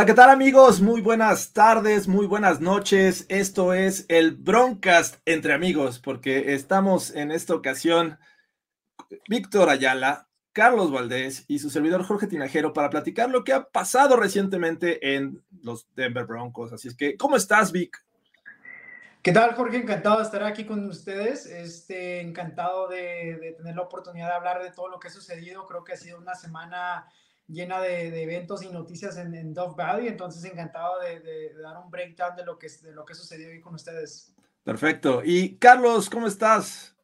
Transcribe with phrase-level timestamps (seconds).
[0.00, 0.80] Hola, ¿qué tal amigos?
[0.80, 3.26] Muy buenas tardes, muy buenas noches.
[3.28, 8.18] Esto es el Broncast entre amigos, porque estamos en esta ocasión
[9.28, 14.16] Víctor Ayala, Carlos Valdés y su servidor Jorge Tinajero para platicar lo que ha pasado
[14.16, 16.72] recientemente en los Denver Broncos.
[16.72, 18.02] Así es que, ¿cómo estás, Vic?
[19.20, 19.76] ¿Qué tal, Jorge?
[19.76, 21.44] Encantado de estar aquí con ustedes.
[21.44, 25.66] Este, encantado de, tener la oportunidad de hablar de todo lo que ha sucedido.
[25.66, 27.06] Creo que ha sido una semana
[27.50, 30.08] llena de, eventos y noticias en, Dove Valley.
[30.08, 33.60] Entonces, encantado de, dar un breakdown de lo que, de lo que ha sucedido hoy
[33.60, 34.34] con ustedes.
[34.62, 35.22] Perfecto.
[35.24, 36.94] Y Carlos, ¿cómo estás?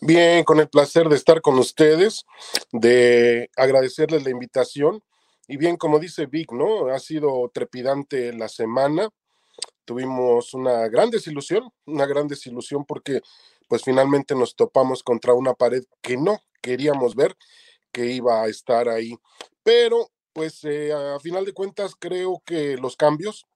[0.00, 2.24] Bien, con el placer de estar con ustedes,
[2.72, 5.02] de agradecerles la invitación.
[5.48, 6.88] Y bien, como dice Vic, ¿no?
[6.88, 9.10] Ha sido trepidante la semana
[9.86, 13.22] tuvimos una gran desilusión, una gran desilusión porque
[13.68, 17.34] pues finalmente nos topamos contra una pared que no queríamos ver
[17.96, 19.16] que iba a estar ahí.
[19.62, 23.46] Pero pues eh, a final de cuentas creo que los cambios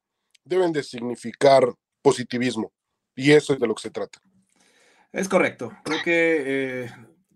[0.44, 2.72] deben de significar positivismo
[3.14, 4.18] y eso es de lo que se trata.
[5.12, 5.70] Es correcto.
[5.84, 6.90] Creo que eh,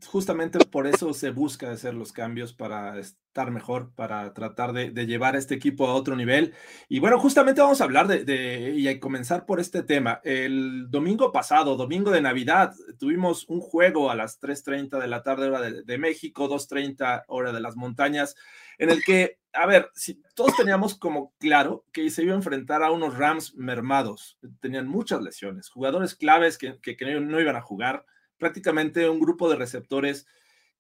[0.07, 5.37] justamente por eso se busca hacer los cambios para estar mejor, para tratar de, llevar
[5.37, 6.55] este equipo a otro nivel.
[6.89, 10.21] Y bueno, justamente vamos a hablar de, y a comenzar por este tema.
[10.25, 15.49] El domingo pasado, domingo de Navidad, tuvimos un juego a las 3.30 de la tarde
[15.49, 18.35] hora de, México, 2.30 hora de las montañas,
[18.79, 22.83] en el que, a ver, si todos teníamos como claro que se iba a enfrentar
[22.83, 26.79] a unos Rams mermados, tenían muchas lesiones, jugadores claves que
[27.21, 28.05] no iban a jugar
[28.39, 30.27] prácticamente un grupo de receptores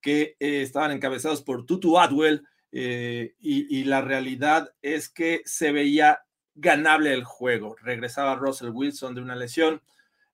[0.00, 6.25] que eh, estaban encabezados por Tutu Atwell eh, y, la realidad es que se veía
[6.54, 7.76] ganable el juego.
[7.81, 9.81] Regresaba Russell Wilson de una lesión,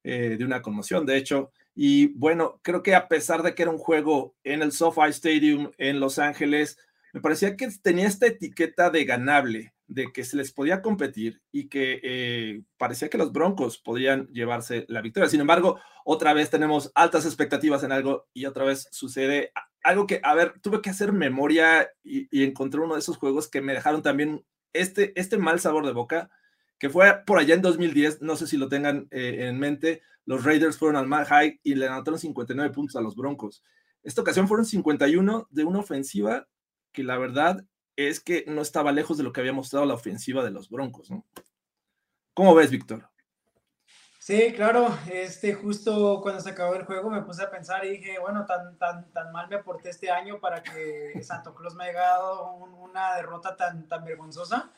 [0.02, 1.52] eh, de una conmoción, de hecho.
[1.74, 5.70] Y bueno, creo que a pesar de que era un juego en el SoFi Stadium
[5.76, 6.78] en Los Ángeles,
[7.12, 11.68] me parecía que tenía esta etiqueta de ganable de que se les podía competir y
[11.68, 15.28] que eh, parecía que los Broncos podrían llevarse la victoria.
[15.28, 20.20] Sin embargo, otra vez tenemos altas expectativas en algo y otra vez sucede algo que,
[20.22, 24.02] a ver, tuve que hacer memoria y, encontré uno de esos juegos que me dejaron
[24.02, 26.30] también este, este mal sabor de boca,
[26.78, 30.44] que fue por allá en 2010, no sé si lo tengan eh, en mente, los
[30.44, 33.64] Raiders fueron al Mad High y le anotaron 59 puntos a los Broncos.
[34.02, 36.46] Esta ocasión fueron 51 de una ofensiva
[36.92, 37.64] que la verdad
[37.96, 41.10] es que no estaba lejos de lo que había mostrado la ofensiva de los Broncos,
[41.10, 41.26] ¿no?
[42.34, 43.10] ¿Cómo ves, Víctor?
[44.18, 48.18] Sí, claro, este, justo cuando se acabó el juego me puse a pensar y dije,
[48.18, 52.00] bueno, tan, tan, tan mal me porté este año para que Santo Claus me haya
[52.00, 54.70] dado una derrota tan, tan vergonzosa.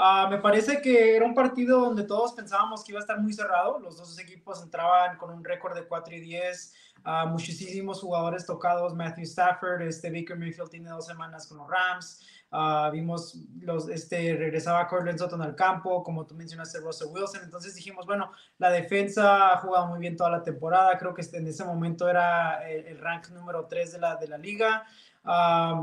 [0.00, 3.32] Ah, me parece que era un partido donde todos pensábamos que iba a estar muy
[3.32, 3.80] cerrado.
[3.80, 6.74] Los dos equipos entraban con un récord de 4 y 10.
[7.04, 8.94] Uh, muchísimos jugadores tocados.
[8.94, 12.24] Matthew Stafford, este Baker Mayfield tiene dos semanas con los Rams.
[12.52, 17.42] Uh, vimos los, este, regresaba Cortland Sutton al campo, como tú mencionaste, Russell Wilson.
[17.42, 20.96] Entonces dijimos, bueno, la defensa ha jugado muy bien toda la temporada.
[20.96, 24.28] Creo que este, en ese momento era el, el rank número 3 de la, de
[24.28, 24.86] la liga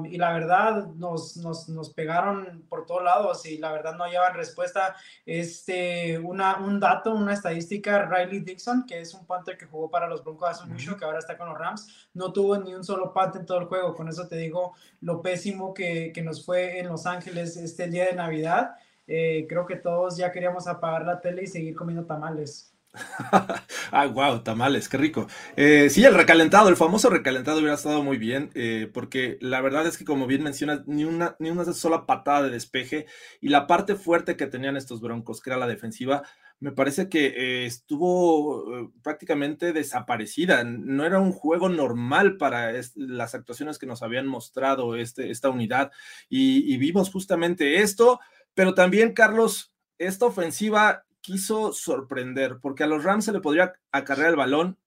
[0.10, 4.34] y la verdad nos, nos, nos, pegaron por todos lados y la verdad no llevan
[4.34, 4.96] respuesta.
[5.26, 10.08] Este, una, un dato, una estadística, Riley Dixon, que es un punter que jugó para
[10.08, 13.14] los Broncos hace mucho, que ahora está con los Rams, no tuvo ni un solo
[13.14, 13.94] punt en todo el juego.
[13.94, 18.06] Con eso te digo lo pésimo que, que nos fue en Los Ángeles este día
[18.06, 18.76] de Navidad.
[19.08, 22.75] Eh, creo que todos ya queríamos apagar la tele y seguir comiendo tamales.
[23.92, 25.28] ah, wow, tamales, qué rico.
[25.56, 29.86] Eh, sí, el recalentado, el famoso recalentado hubiera estado muy bien, eh, porque la verdad
[29.88, 33.06] es que, como bien mencionas, ni una, ni una sola patada de despeje
[33.42, 36.24] y la parte fuerte que tenían estos broncos, que era la defensiva,
[36.60, 40.64] me parece que eh, estuvo prácticamente desaparecida.
[40.64, 45.92] No era un juego normal para las actuaciones que nos habían mostrado este, esta unidad
[46.30, 48.20] y, y vimos justamente esto,
[48.54, 54.30] pero también, Carlos, esta ofensiva quiso sorprender, porque a los Rams se le podría acarrear
[54.30, 54.78] el balón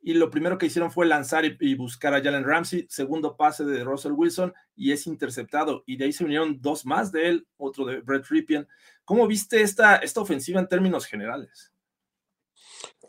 [0.00, 3.84] y lo primero que hicieron fue lanzar y, buscar a Jalen Ramsey, segundo pase de
[3.84, 5.84] Russell Wilson y es interceptado.
[5.86, 8.66] Y de ahí se vinieron dos más de él, otro de Brett Ripien.
[9.04, 11.72] ¿Cómo viste esta, esta ofensiva en términos generales?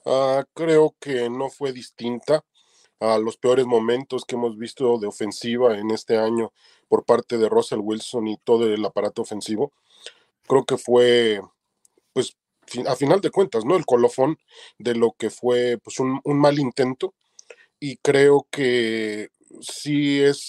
[0.06, 2.44] Ah, creo que no fue distinta
[3.00, 6.52] a los peores momentos que hemos visto de ofensiva en este año
[6.90, 9.72] por parte de Russell Wilson y todo el aparato ofensivo.
[10.48, 11.42] Creo que fue
[12.14, 12.38] pues
[12.88, 13.76] a final de cuentas, ¿no?
[13.76, 14.38] El colofón
[14.78, 17.14] de lo que fue pues, un, mal intento.
[17.80, 19.30] Y creo que
[19.62, 20.48] sí es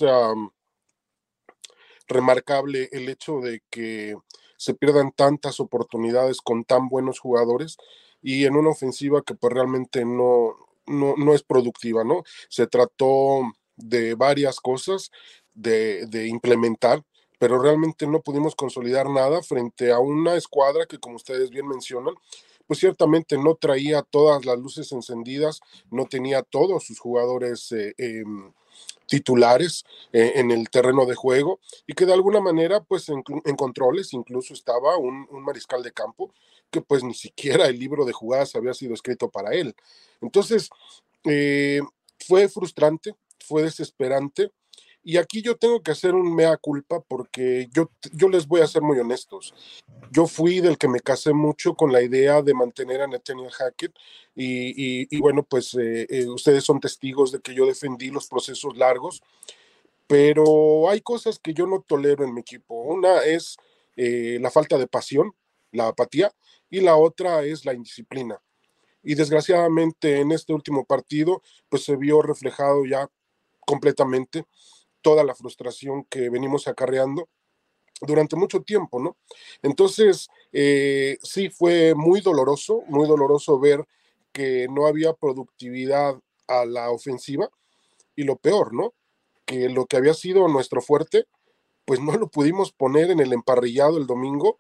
[2.07, 4.17] remarcable el hecho de que
[4.57, 7.77] se pierdan tantas oportunidades con tan buenos jugadores
[8.23, 10.55] y en una ofensiva que pues realmente no,
[10.87, 12.23] no, no es productiva, ¿no?
[12.49, 15.11] Se trató de varias cosas
[15.55, 17.05] de implementar
[17.45, 22.15] pero realmente no pudimos consolidar nada frente a una escuadra que, como ustedes bien mencionan,
[22.67, 25.61] pues ciertamente no traía todas las luces encendidas,
[25.91, 28.51] no tenía todos sus jugadores eh, em,
[29.07, 34.15] titulares eh, en el terreno de juego y que de alguna manera pues en, controles
[34.15, 36.33] incluso estaba un, mariscal de campo
[36.71, 39.77] que pues ni siquiera el libro de jugadas había sido escrito para él.
[40.23, 40.71] Entonces,
[41.25, 41.83] eh,
[42.27, 44.51] fue frustrante, fue desesperante
[45.05, 48.67] y aquí yo tengo que hacer un mea culpa porque yo, yo les voy a
[48.67, 49.55] ser muy honestos.
[50.11, 53.95] Yo fui del que me casé mucho con la idea de mantener a Nathaniel Hackett
[54.35, 59.23] y, bueno, pues eh, eh, ustedes son testigos de que yo defendí los procesos largos,
[60.07, 62.75] pero hay cosas que yo no tolero en mi equipo.
[62.75, 63.59] Una es
[63.97, 65.35] eh, la falta de pasión,
[65.71, 66.33] la apatía,
[66.71, 68.41] y la otra es la indisciplina.
[69.03, 73.07] Y desgraciadamente en este último partido, pues se vio reflejado ya
[73.67, 74.47] completamente
[75.05, 77.29] toda la frustración que venimos acarreando
[78.01, 79.19] durante mucho tiempo, ¿no?
[79.63, 83.85] Entonces, eh, sí fue muy doloroso, muy doloroso ver
[84.33, 86.19] que no había productividad
[86.49, 87.51] a la ofensiva
[88.17, 88.95] y lo peor, ¿no?
[89.45, 91.27] Que lo que había sido nuestro fuerte,
[91.85, 94.59] pues no lo pudimos poner en el emparrillado el domingo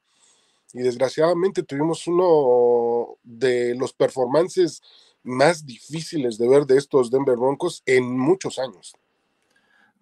[0.74, 4.82] y desgraciadamente tuvimos uno de los performances
[5.22, 8.94] más difíciles de ver de estos Denver Broncos en muchos años.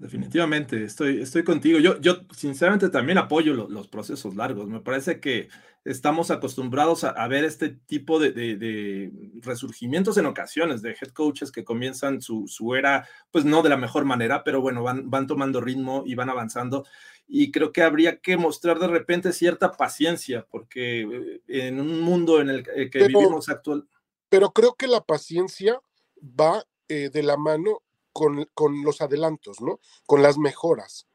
[0.02, 1.78] Definitivamente, estoy, estoy contigo.
[1.78, 4.66] Yo, yo sinceramente también apoyo los procesos largos.
[4.66, 5.49] Me parece que
[5.84, 9.12] estamos acostumbrados a, ver este tipo de,
[9.43, 13.76] resurgimientos en ocasiones de head coaches que comienzan su, su, era, pues no de la
[13.76, 16.84] mejor manera, pero bueno, van, van tomando ritmo y van avanzando.
[17.28, 22.40] Y creo que habría que mostrar de repente cierta paciencia, porque eh, en un mundo
[22.40, 23.87] en el que vivimos actual.
[24.28, 25.81] Pero creo que la paciencia
[26.20, 27.82] va eh, de la mano
[28.12, 28.47] con,
[28.82, 29.81] los adelantos, ¿no?
[30.06, 31.06] Con las mejoras.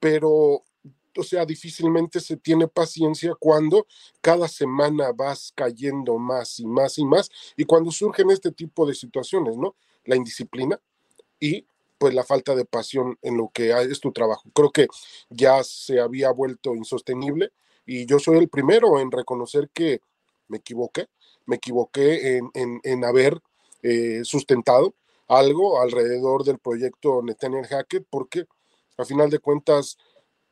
[0.00, 0.30] Pero,
[1.16, 3.86] o sea, difícilmente se tiene paciencia cuando
[4.20, 8.94] cada semana vas cayendo más y más y más y cuando surgen este tipo de
[8.94, 9.76] situaciones, ¿no?
[10.04, 10.80] La indisciplina
[11.40, 11.66] y
[11.98, 14.50] pues la falta de pasión en lo que es tu trabajo.
[14.54, 14.86] Creo que
[15.30, 17.52] ya se había vuelto insostenible
[17.86, 20.00] y yo soy el primero en reconocer que
[20.48, 21.08] me equivoqué,
[21.46, 23.40] me equivoqué en, haber
[23.82, 24.94] eh, sustentado
[25.28, 28.46] algo alrededor del proyecto Nathaniel Hackett, porque
[28.98, 29.98] a final de cuentas,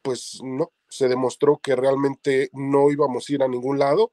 [0.03, 4.13] pues no, se demostró que realmente no íbamos a ir a ningún lado.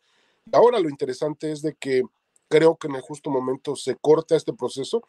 [0.52, 2.04] Ahora lo interesante es de que
[2.50, 5.04] creo que en el justo momento se corta este proceso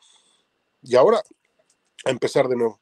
[0.83, 1.23] y ahora
[2.05, 2.81] empezar de nuevo.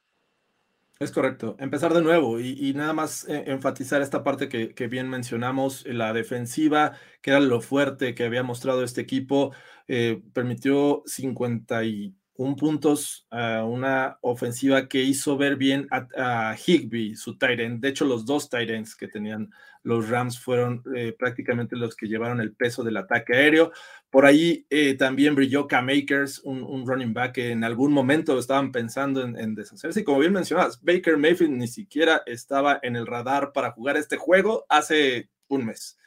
[0.99, 5.83] Es correcto, empezar de nuevo y, nada más eh, enfatizar esta parte que, bien mencionamos,
[5.87, 9.51] la defensiva, que era lo fuerte que había mostrado este equipo,
[9.87, 17.15] eh, permitió 50 y un puntos a una ofensiva que hizo ver bien a, Higby,
[17.15, 17.81] su Tyrant.
[17.81, 19.51] De hecho, los dos Tyrants que tenían
[19.83, 23.71] los Rams fueron eh, prácticamente los que llevaron el peso del ataque aéreo.
[24.09, 28.71] Por ahí eh, también brilló Cam Akers, un, running back que en algún momento estaban
[28.71, 30.01] pensando en, deshacerse.
[30.01, 34.17] Y como bien mencionas, Baker Mayfield ni siquiera estaba en el radar para jugar este
[34.17, 35.97] juego hace un mes.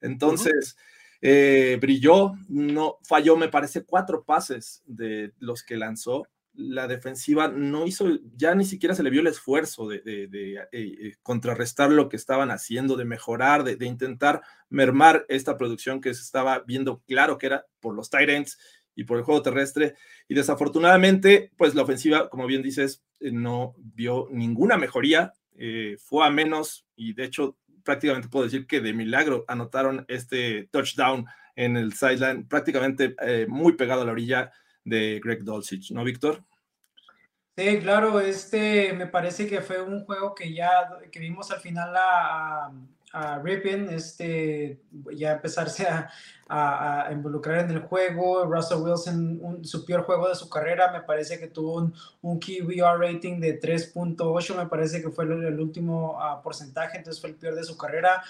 [0.00, 0.76] Entonces.
[1.26, 6.28] Eh, brilló, no falló, me parece, cuatro pases de los que lanzó.
[6.52, 11.14] La defensiva no hizo, ya ni siquiera se le vio el esfuerzo de, eh, eh,
[11.22, 16.58] contrarrestar lo que estaban haciendo, de mejorar, de, intentar mermar esta producción que se estaba
[16.58, 18.58] viendo claro que era por los Tyrants
[18.94, 19.94] y por el juego terrestre.
[20.28, 25.32] Y desafortunadamente, pues la ofensiva, como bien dices, no vio ninguna mejoría,
[25.98, 31.26] fue a menos y de hecho prácticamente puedo decir que de milagro anotaron este touchdown
[31.54, 34.50] en el sideline, prácticamente eh, muy pegado a la orilla
[34.82, 36.42] de Greg Dulcich, ¿no, Víctor?
[37.56, 41.94] Sí, claro, este me parece que fue un juego que ya que vimos al final
[41.96, 42.72] a,
[43.14, 43.40] a
[43.92, 44.80] este,
[45.12, 46.10] ya empezarse a,
[46.48, 48.44] a, involucrar en el juego.
[48.44, 52.98] Russell Wilson, su peor juego de su carrera, me parece que tuvo un, un QBR
[52.98, 57.54] rating de 3.8, me parece que fue el, último ah, porcentaje, entonces fue el peor
[57.54, 58.22] de su carrera.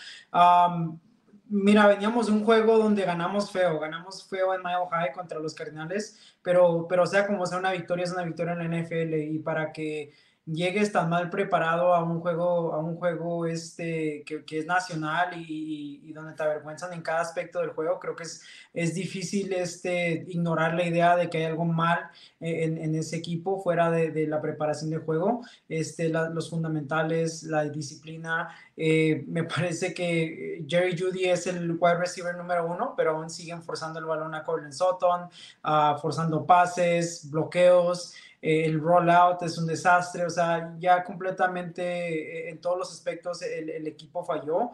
[1.48, 5.54] mira, veníamos de un juego donde ganamos feo, ganamos feo en Mile High contra los
[5.54, 9.38] Cardinales, pero, pero sea como sea una victoria, es una victoria en la NFL y
[9.38, 10.12] para que
[10.46, 15.30] llegues tan mal preparado a un juego, a un juego este, que, que es nacional
[15.36, 19.52] y, y, donde te avergüenzan en cada aspecto del juego, creo que es, es difícil
[19.52, 22.10] este, ignorar la idea de que hay algo mal
[22.40, 27.64] en, en ese equipo fuera de, de, la preparación del juego, este, los fundamentales, la
[27.64, 33.30] disciplina, Eh, me parece que Jerry Judy es el wide receiver número uno, pero aún
[33.30, 35.28] siguen forzando el balón a Corlin Sutton,
[35.64, 38.14] uh, forzando pases, bloqueos
[38.46, 43.86] el rollout es un desastre, o sea, ya completamente eh, en todos los aspectos el,
[43.86, 44.72] equipo falló.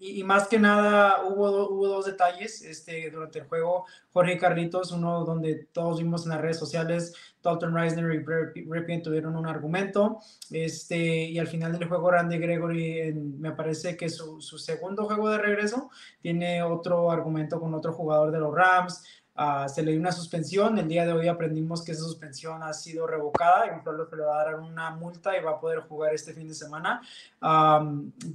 [0.00, 3.86] y, más que nada hubo, hubo dos detalles este, durante el juego.
[4.12, 8.12] Jorge Carlitos, uno donde todos vimos en las redes sociales, Dalton Reisner
[8.56, 10.18] y Ripien tuvieron un argumento.
[10.50, 15.30] Este, y al final del juego, Randy Gregory, me parece que su, su segundo juego
[15.30, 19.04] de regreso, tiene otro argumento con otro jugador de los Rams.
[19.40, 20.76] Ah, se le dio una suspensión.
[20.80, 24.24] El día de hoy aprendimos que esa suspensión ha sido revocada y solo se le
[24.24, 27.00] va a dar una multa y va a poder jugar este fin de semana.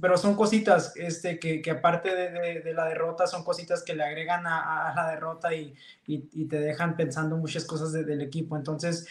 [0.00, 4.02] pero son cositas este, que, que aparte de, de, la derrota, son cositas que le
[4.02, 5.74] agregan a, a la derrota y,
[6.06, 8.56] y, y, te dejan pensando muchas cosas del equipo.
[8.56, 9.06] Entonces,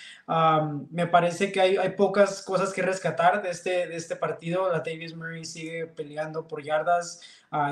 [0.89, 4.71] me parece que hay, hay, pocas cosas que rescatar de este, de este partido.
[4.71, 7.21] La Davis Murray sigue peleando por yardas.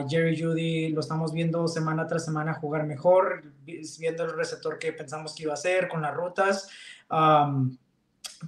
[0.08, 5.34] Jerry Judy lo estamos viendo semana tras semana jugar mejor, viendo el receptor que pensamos
[5.34, 6.70] que iba a ser con las rutas.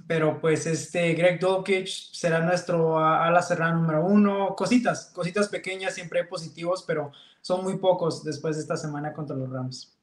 [0.06, 4.54] pero pues este Greg Dulcich será nuestro ala cerrada número uno.
[4.56, 9.50] Cositas, cositas pequeñas, siempre positivos, pero son muy pocos después de esta semana contra los
[9.50, 9.94] Rams.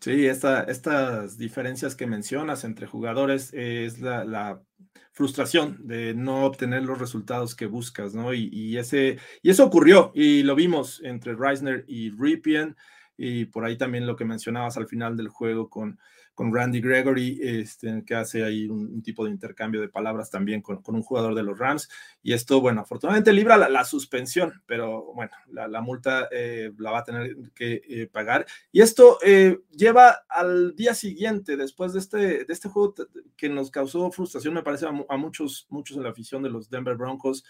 [0.00, 4.60] Sí, estas diferencias que mencionas entre jugadores es la,
[5.12, 8.32] frustración de no obtener los resultados que buscas, ¿no?
[8.32, 12.76] Y, ese, y eso ocurrió y lo vimos entre Reisner y Ripien
[13.16, 15.98] y por ahí también lo que mencionabas al final del juego con,
[16.40, 20.80] con Randy Gregory, este, que hace ahí un, tipo de intercambio de palabras también con,
[20.80, 21.90] con, un jugador de los Rams.
[22.22, 27.04] Y esto, bueno, afortunadamente libra la, suspensión, pero bueno, la, multa eh, la va a
[27.04, 28.46] tener que eh, pagar.
[28.72, 32.94] Y esto eh, lleva al día siguiente, después de este, de este juego
[33.36, 36.70] que nos causó frustración, me parece, a, a muchos, muchos en la afición de los
[36.70, 37.44] Denver Broncos.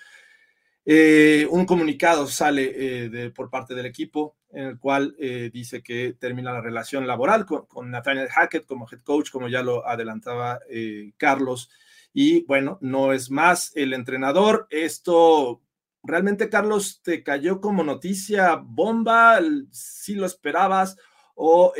[0.84, 6.14] Eh, un comunicado sale eh, por parte del equipo en el cual eh, dice que
[6.18, 10.60] termina la relación laboral con, Nathaniel Hackett como head coach, como ya lo adelantaba
[11.16, 11.70] Carlos.
[12.12, 14.66] Y bueno, no es más el entrenador.
[14.70, 15.62] Esto
[16.02, 19.38] realmente, Carlos, te cayó como noticia bomba,
[19.70, 20.96] si lo esperabas
[21.36, 21.72] o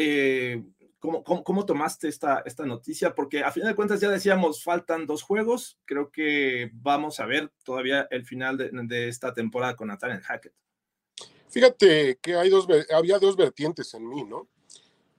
[1.00, 3.14] ¿Cómo, cómo, tomaste esta, esta noticia?
[3.14, 5.78] Porque a final de cuentas ya decíamos, faltan dos juegos.
[5.86, 10.52] Creo que vamos a ver todavía el final de, esta temporada con Nathaniel Hackett.
[11.48, 14.48] Fíjate que hay dos, había dos vertientes en mí, ¿no?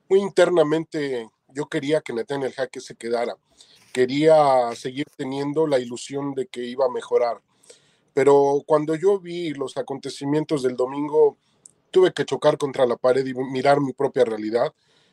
[0.07, 3.35] Muy internamente yo quería que Nathaniel Hackett se quedara.
[3.91, 7.41] Quería seguir teniendo la ilusión de que iba a mejorar.
[8.13, 11.37] Pero cuando yo vi los acontecimientos del domingo,
[11.89, 14.71] tuve que chocar contra la pared y mirar mi propia realidad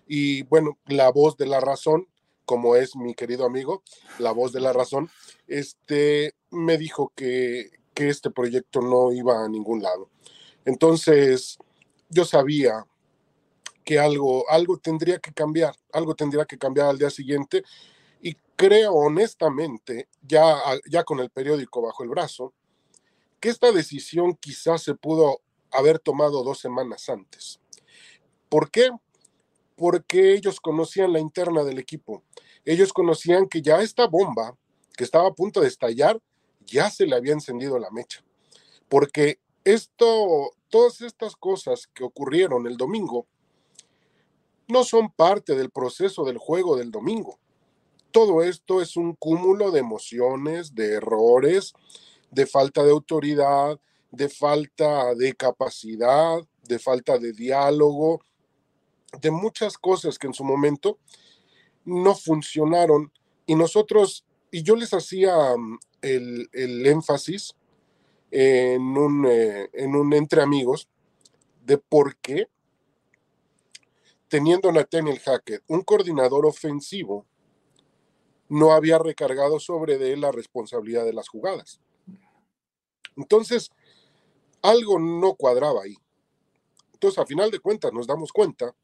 [0.08, 2.08] y bueno, la voz de la razón,
[2.44, 3.82] como es mi querido amigo,
[4.18, 5.10] la voz de la razón,
[5.46, 10.08] este, me dijo que, que este proyecto no iba a ningún lado.
[10.64, 11.58] Entonces,
[12.08, 12.86] yo sabía
[13.84, 17.62] que algo, algo tendría que cambiar, algo tendría que cambiar al día siguiente.
[18.20, 20.56] Y creo honestamente, ya,
[20.90, 22.52] ya con el periódico bajo el brazo,
[23.40, 27.60] que esta decisión quizás se pudo haber tomado dos semanas antes.
[28.48, 28.90] ¿Por qué?
[29.78, 32.24] Porque ellos conocían la interna del equipo.
[32.64, 34.58] Ellos conocían que ya esta bomba
[34.98, 36.20] que estaba a punto de estallar,
[36.66, 38.22] ya se le había encendido la mecha.
[38.88, 43.26] Porque esto, todas estas cosas que ocurrieron el domingo,
[44.66, 47.38] no son parte del proceso del juego del domingo.
[48.10, 51.74] Todo esto es un cúmulo de emociones, de errores,
[52.32, 53.78] de falta de autoridad,
[54.10, 58.20] de falta de capacidad, de falta de diálogo,
[59.20, 60.98] de muchas cosas que en su momento
[61.84, 63.12] no funcionaron
[63.46, 67.56] y nosotros, y yo les hacía mm, el, énfasis
[68.30, 70.88] en un, eh, en un entre amigos
[71.64, 72.48] de por qué
[74.28, 77.26] teniendo Nathaniel Hackett, un coordinador ofensivo,
[78.48, 81.80] no había recargado sobre de él la responsabilidad de las jugadas.
[83.16, 83.70] Entonces,
[84.62, 85.96] algo no cuadraba ahí.
[86.92, 88.74] Entonces, a final de cuentas, nos damos cuenta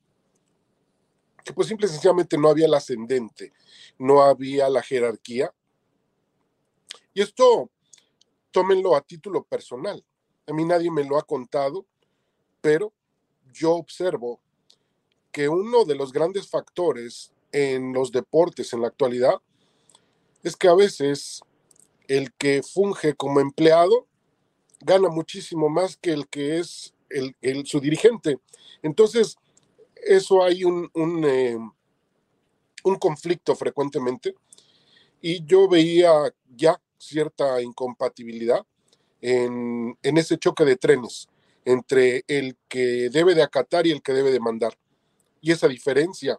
[1.44, 3.52] que pues simple y sencillamente no había el ascendente,
[3.98, 5.52] no había la jerarquía.
[7.12, 7.70] Y esto,
[8.50, 10.04] tómenlo a título personal.
[10.46, 11.86] A mí nadie me lo ha contado,
[12.60, 12.92] pero
[13.52, 14.40] yo observo
[15.30, 19.40] que uno de los grandes factores en los deportes en la actualidad
[20.42, 21.40] es que a veces
[22.08, 24.06] el que funge como empleado
[24.80, 28.38] gana muchísimo más que el que es el, su dirigente.
[28.82, 29.36] Entonces,
[30.06, 30.90] eso hay un,
[31.24, 31.56] eh,
[32.84, 34.34] un, conflicto frecuentemente
[35.20, 36.12] y yo veía
[36.54, 38.64] ya cierta incompatibilidad
[39.20, 41.28] en, en ese choque de trenes
[41.64, 44.76] entre el que debe de acatar y el que debe de mandar.
[45.40, 46.38] Y esa diferencia,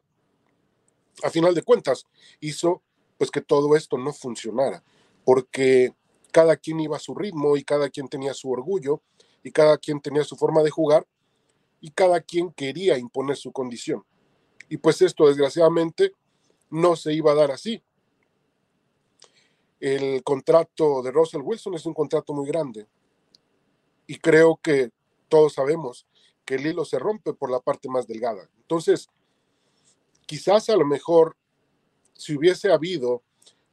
[1.24, 2.06] a final de cuentas,
[2.40, 2.82] hizo
[3.18, 4.84] pues que todo esto no funcionara,
[5.24, 5.94] porque
[6.32, 9.02] cada quien iba a su ritmo y cada quien tenía su orgullo
[9.42, 11.08] y cada quien tenía su forma de jugar
[11.86, 14.04] y cada quien quería imponer su condición.
[14.70, 16.14] Y pues esto desgraciadamente
[16.72, 17.84] no se iba a dar así.
[19.80, 22.88] El contrato de Russell Wilson es un contrato muy grande
[24.08, 24.90] y creo que
[25.30, 26.08] todos sabemos
[26.44, 28.50] que el hilo se rompe por la parte más delgada.
[28.62, 29.08] Entonces,
[30.26, 31.38] quizás a lo mejor
[32.14, 33.22] si hubiese habido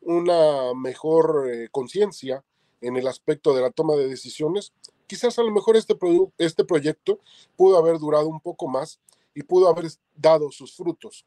[0.02, 2.44] una mejor eh, conciencia
[2.82, 4.74] en el aspecto de la toma de decisiones,
[5.12, 5.94] quizás a lo mejor este,
[6.38, 7.20] este proyecto
[7.54, 8.98] pudo haber durado un poco más
[9.34, 11.26] y pudo haber dado sus frutos.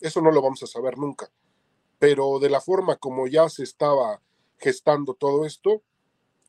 [0.00, 1.30] Eso no lo vamos a saber nunca.
[2.00, 4.20] Pero de la forma como ya se estaba
[4.58, 5.80] gestando todo esto,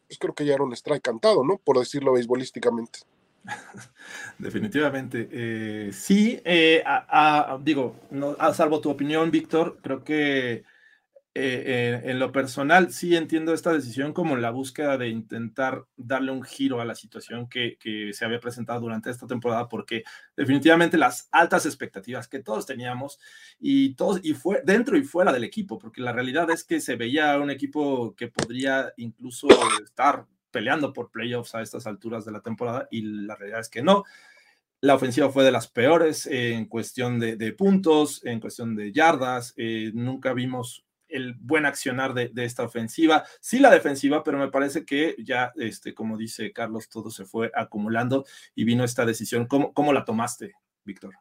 [0.08, 1.60] pues creo que ya era un strike cantado, ¿no?
[1.60, 3.02] Por decirlo beisbolísticamente.
[4.40, 5.30] Definitivamente.
[5.32, 6.84] Eh, sí, eh,
[7.62, 10.64] digo, no, a salvo tu opinión, Víctor, creo que
[11.38, 16.44] eh, en lo personal sí entiendo esta decisión como la búsqueda de intentar darle un
[16.44, 20.04] giro a la situación que, que, se había presentado durante esta temporada, porque
[20.38, 23.20] definitivamente las altas expectativas que todos teníamos
[23.60, 26.96] y todos, y fue dentro y fuera del equipo, porque la realidad es que se
[26.96, 29.50] veía un equipo que podría incluso
[29.84, 33.84] estar peleando por playoffs a estas alturas de la temporada y la realidad es que
[33.84, 34.06] no.
[34.80, 39.54] La ofensiva fue de las peores en cuestión de, puntos, en cuestión de yardas.
[39.58, 40.85] Eh, nunca vimos
[41.16, 43.24] el buen accionar de, esta ofensiva.
[43.40, 47.52] Sí la defensiva, pero me parece que ya, este, como dice Carlos, todo se fue
[47.56, 49.48] acumulando y vino esta decisión.
[49.48, 50.54] ¿Cómo, cómo la tomaste,
[50.84, 51.16] Víctor?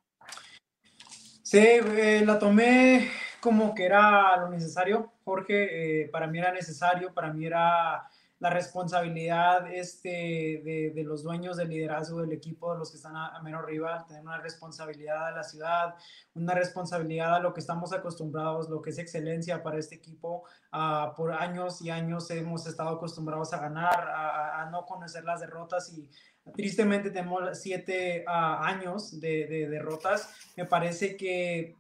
[1.42, 6.02] Sí, eh, la tomé como que era lo necesario, Jorge.
[6.02, 8.08] Eh, para mí era necesario, para mí era
[8.44, 13.40] la responsabilidad este, de, los dueños del liderazgo del equipo, de los que están a,
[13.42, 15.94] menos rival, tener una responsabilidad a la ciudad,
[16.34, 20.44] una responsabilidad a lo que estamos acostumbrados, lo que es excelencia para este equipo.
[20.72, 25.90] Ah, por años y años hemos estado acostumbrados a ganar, a, no conocer las derrotas
[25.94, 26.10] y
[26.52, 30.28] tristemente tenemos siete ah, años de, de derrotas.
[30.54, 31.76] Me parece que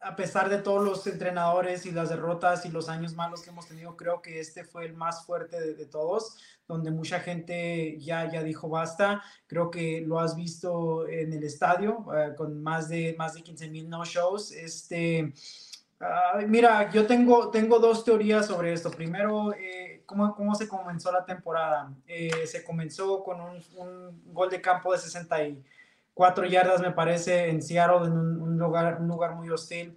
[0.00, 3.66] a pesar de todos los entrenadores y las derrotas y los años malos que hemos
[3.66, 6.36] tenido, creo que este fue el más fuerte de, todos,
[6.68, 9.22] donde mucha gente ya, ya dijo basta.
[9.46, 13.68] Creo que lo has visto en el estadio, eh, con más de, más de 15
[13.70, 14.52] mil no-shows.
[14.52, 15.32] Este,
[16.46, 18.90] mira, yo tengo, tengo dos teorías sobre esto.
[18.92, 21.92] Primero, eh, ¿cómo, ¿cómo, se comenzó la temporada?
[22.06, 25.64] Eh, se comenzó con un, un, gol de campo de 60 y
[26.18, 29.96] cuatro yardas, me parece, en Seattle, en un, lugar, un lugar muy hostil.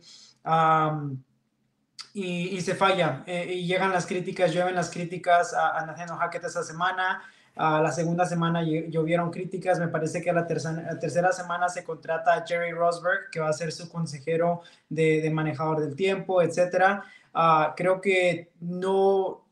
[2.13, 3.23] y, se falla.
[3.25, 7.23] Eh, y llegan las críticas, llueven las críticas a, a Nathaniel Hackett esa semana.
[7.55, 9.79] A la segunda semana llovieron críticas.
[9.79, 13.49] Me parece que a la, tercera, tercera semana se contrata a Jerry Rosberg, que va
[13.49, 17.01] a ser su consejero de, manejador del tiempo, etc.
[17.33, 19.47] Ah, creo que no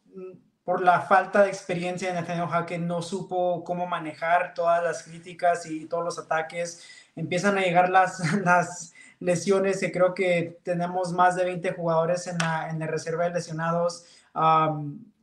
[0.69, 5.65] por la falta de experiencia de Nathaniel Hackett, no supo cómo manejar todas las críticas
[5.65, 6.87] y todos los ataques.
[7.15, 12.69] Empiezan a llegar las, las lesiones, creo que tenemos más de 20 jugadores en la,
[12.69, 14.05] en la reserva de lesionados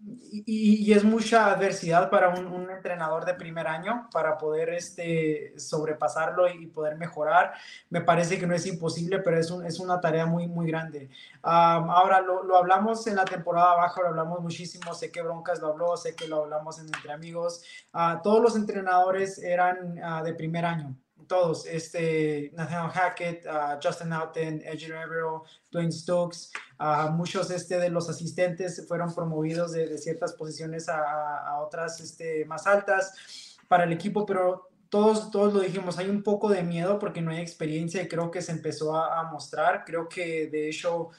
[0.00, 6.66] y, es mucha adversidad para un, entrenador de primer año para poder este, sobrepasarlo y
[6.66, 7.54] poder mejorar.
[7.90, 11.10] Me parece que no es imposible, pero es, es una tarea muy, muy grande.
[11.42, 15.68] ahora, lo, lo, hablamos en la temporada baja, lo hablamos muchísimo, sé que Broncas lo
[15.68, 17.62] habló, sé que lo hablamos en Entre Amigos.
[17.94, 20.94] Uh, todos los entrenadores eran uh, de primer año
[21.26, 27.90] todos, este, Nathaniel Hackett, uh, Justin Houghton, Edgy Rivero, Dwayne Stokes, uh, muchos este, de
[27.90, 34.24] los asistentes fueron promovidos de, ciertas posiciones a, otras este, más altas para el equipo,
[34.24, 38.08] pero todos, todos lo dijimos, hay un poco de miedo porque no hay experiencia y
[38.08, 41.10] creo que se empezó a, mostrar, creo que de hecho...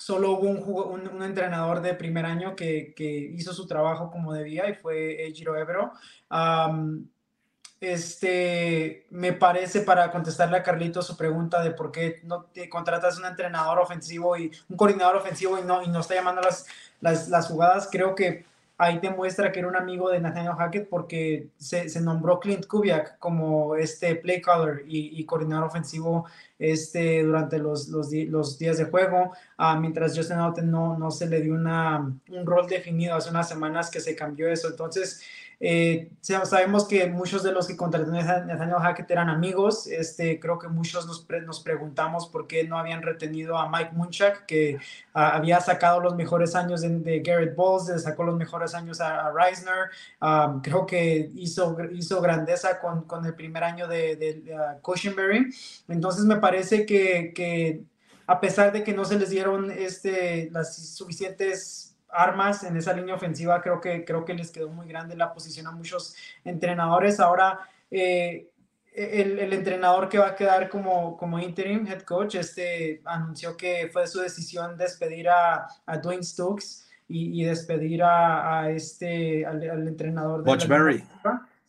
[0.00, 0.48] Solo hubo
[0.92, 5.26] un, un, entrenador de primer año que, que, hizo su trabajo como debía y fue
[5.26, 5.92] Ejiro Ebro.
[7.80, 13.18] Este, me parece para contestarle a Carlito su pregunta de por qué no te contratas
[13.18, 16.66] un entrenador ofensivo y un coordinador ofensivo y no, y no está llamando las,
[17.00, 18.44] las, las jugadas, creo que
[18.80, 23.18] ahí demuestra que era un amigo de Nathaniel Hackett porque se, se nombró Clint Kubiak
[23.18, 26.26] como este play caller y, y coordinador ofensivo
[26.60, 31.26] este, durante los, los, los días de juego, uh, mientras Justin Houghton no, no se
[31.26, 34.68] le dio una, un rol definido hace unas semanas que se cambió eso.
[34.68, 35.22] Entonces,
[35.60, 39.86] Eh, sabemos que muchos de los que contrató Nathaniel Hackett eran amigos.
[39.88, 44.46] Este, creo que muchos nos, nos preguntamos por qué no habían retenido a Mike Munchak,
[44.46, 44.78] que
[45.14, 49.90] ah, había sacado los mejores años de, Garrett Bowles, sacó los mejores años a, Reisner.
[50.20, 55.52] Um, creo que hizo, hizo grandeza con, con el primer año de, de, Cushenberry.
[55.88, 57.82] Entonces me parece que, que,
[58.26, 63.14] a pesar de que no se les dieron este, las suficientes armas en esa línea
[63.14, 67.20] ofensiva, creo que, creo que les quedó muy grande la posición a muchos entrenadores.
[67.20, 68.48] Ahora, eh,
[68.94, 73.88] el, el, entrenador que va a quedar como, como interim head coach este, anunció que
[73.92, 79.62] fue su decisión despedir a, a Dwayne Stokes y, y despedir a, a este, al,
[79.86, 81.04] entrenador de Berry.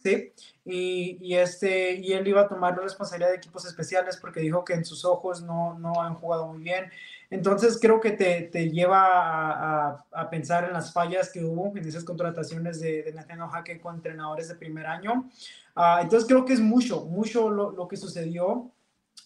[0.02, 0.32] Sí,
[0.63, 4.63] y, y, este, y él iba a tomar la responsabilidad de equipos especiales porque dijo
[4.63, 6.89] que en sus ojos no, no han jugado muy bien.
[7.30, 11.88] Entonces creo que te, te lleva a, a, pensar en las fallas que hubo en
[11.88, 15.30] esas contrataciones de, de Nathaniel Hackett con entrenadores de primer año.
[15.76, 18.72] Uh, entonces creo que es mucho, mucho lo, lo, que sucedió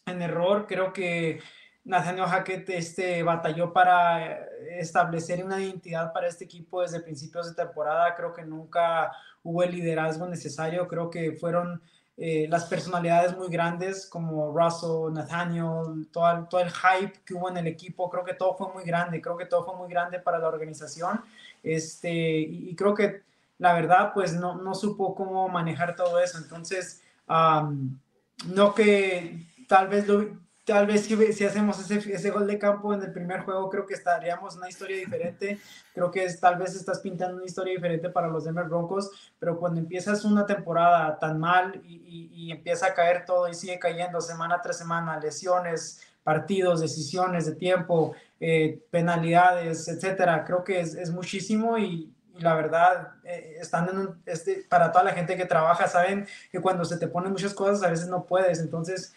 [0.06, 0.66] en error.
[0.68, 1.40] Creo que
[1.86, 8.16] Nathaniel Hackett este, batalló para establecer una identidad para este equipo desde principios de temporada.
[8.16, 9.14] Creo que nunca
[9.44, 10.90] hubo el liderazgo necesario.
[10.90, 11.82] Creo que fueron
[12.16, 17.58] eh, las personalidades muy grandes como Russell, Nathaniel, todo todo el hype que hubo en
[17.58, 20.38] el equipo, creo que todo fue muy grande, creo que todo fue muy grande para
[20.38, 21.22] la organización.
[21.64, 23.24] Este, y, creo que
[23.58, 26.38] la verdad, pues no, no, supo cómo manejar todo eso.
[26.38, 32.58] Entonces, no que tal vez lo, tal vez si, si hacemos ese, ese, gol de
[32.58, 35.60] campo en el primer juego, creo que estaríamos una historia diferente.
[35.94, 39.60] Creo que es, tal vez estás pintando una historia diferente para los Denver Broncos, pero
[39.60, 44.22] cuando empiezas una temporada tan mal y, y, empieza a caer todo y sigue cayendo
[44.22, 51.12] semana tras semana, lesiones, partidos, decisiones de tiempo, eh, penalidades, etcétera, creo que es, es
[51.12, 56.26] muchísimo y, la verdad, eh, estando en este, para toda la gente que trabaja, saben
[56.52, 59.14] que cuando se te ponen muchas cosas a veces no puedes, entonces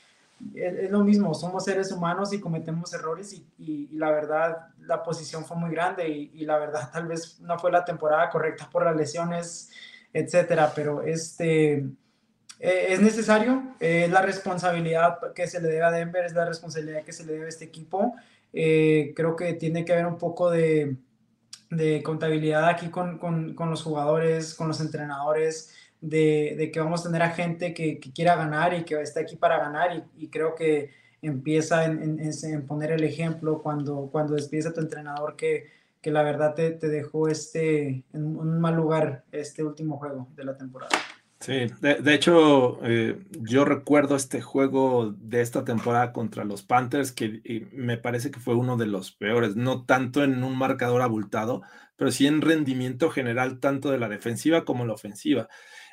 [0.55, 5.45] es, lo mismo, somos seres humanos y cometemos errores y, y, la verdad la posición
[5.45, 8.85] fue muy grande y, y, la verdad tal vez no fue la temporada correcta por
[8.85, 9.71] las lesiones,
[10.13, 11.87] etcétera, pero este
[12.59, 17.03] eh, es necesario, es la responsabilidad que se le debe a Denver, es la responsabilidad
[17.03, 18.15] que se le debe a este equipo.
[18.53, 20.97] Eh, creo que tiene que haber un poco de,
[21.71, 27.05] de contabilidad aquí con, con, con los jugadores, con los entrenadores de, que vamos a
[27.05, 30.91] tener a gente que, quiera ganar y que está aquí para ganar y, creo que
[31.23, 35.67] empieza en, poner el ejemplo cuando, cuando despides a tu entrenador que,
[36.01, 40.45] que la verdad te, te, dejó este, en un mal lugar este último juego de
[40.45, 40.97] la temporada.
[41.41, 47.69] Sí, de, hecho, eh, yo recuerdo este juego de esta temporada contra los Panthers, que
[47.73, 51.63] me parece que fue uno de los peores, no tanto en un marcador abultado,
[51.95, 55.49] pero sí en rendimiento general, tanto de la defensiva como la ofensiva.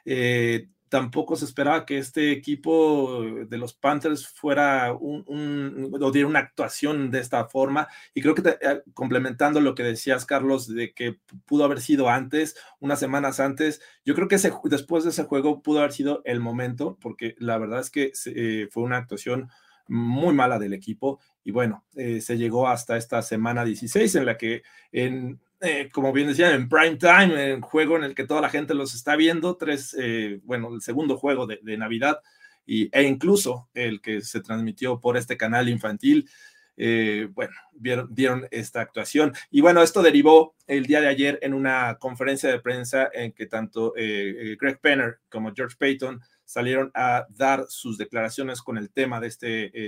[0.05, 6.39] Eh, tampoco se esperaba que este equipo de los Panthers fuera un, o diera una
[6.39, 7.87] actuación de esta forma.
[8.13, 12.55] Y creo que eh, complementando lo que decías, Carlos, de que pudo haber sido antes,
[12.79, 16.97] unas semanas antes, yo creo que después de ese juego pudo haber sido el momento,
[17.01, 19.49] porque la verdad es que eh, fue una actuación
[19.87, 21.19] muy mala del equipo.
[21.43, 24.61] Y bueno, se llegó hasta esta semana 16 en la que
[24.91, 28.49] en eh, como bien decía, en prime time, en juego en el que toda la
[28.49, 32.19] gente los está viendo, tres, eh, bueno, el segundo juego de, Navidad
[32.65, 36.29] y, e incluso el que se transmitió por este canal infantil.
[36.75, 39.31] Eh, bueno, vieron, esta actuación.
[39.51, 43.45] Y bueno, esto derivó el día de ayer en una conferencia de prensa en que
[43.45, 49.27] tanto Greg Penner como George Payton salieron a dar sus declaraciones con el tema de,
[49.27, 49.47] este,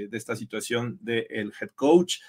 [0.09, 2.19] de esta situación del head coach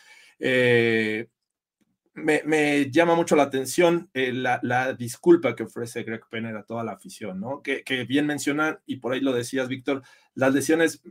[2.16, 6.92] me, llama mucho la atención eh, la, disculpa que ofrece Greg Penner a toda la
[6.92, 7.62] afición, ¿no?
[7.62, 10.02] Que, bien mencionan, y por ahí lo decías, Víctor,
[10.34, 11.02] las lesiones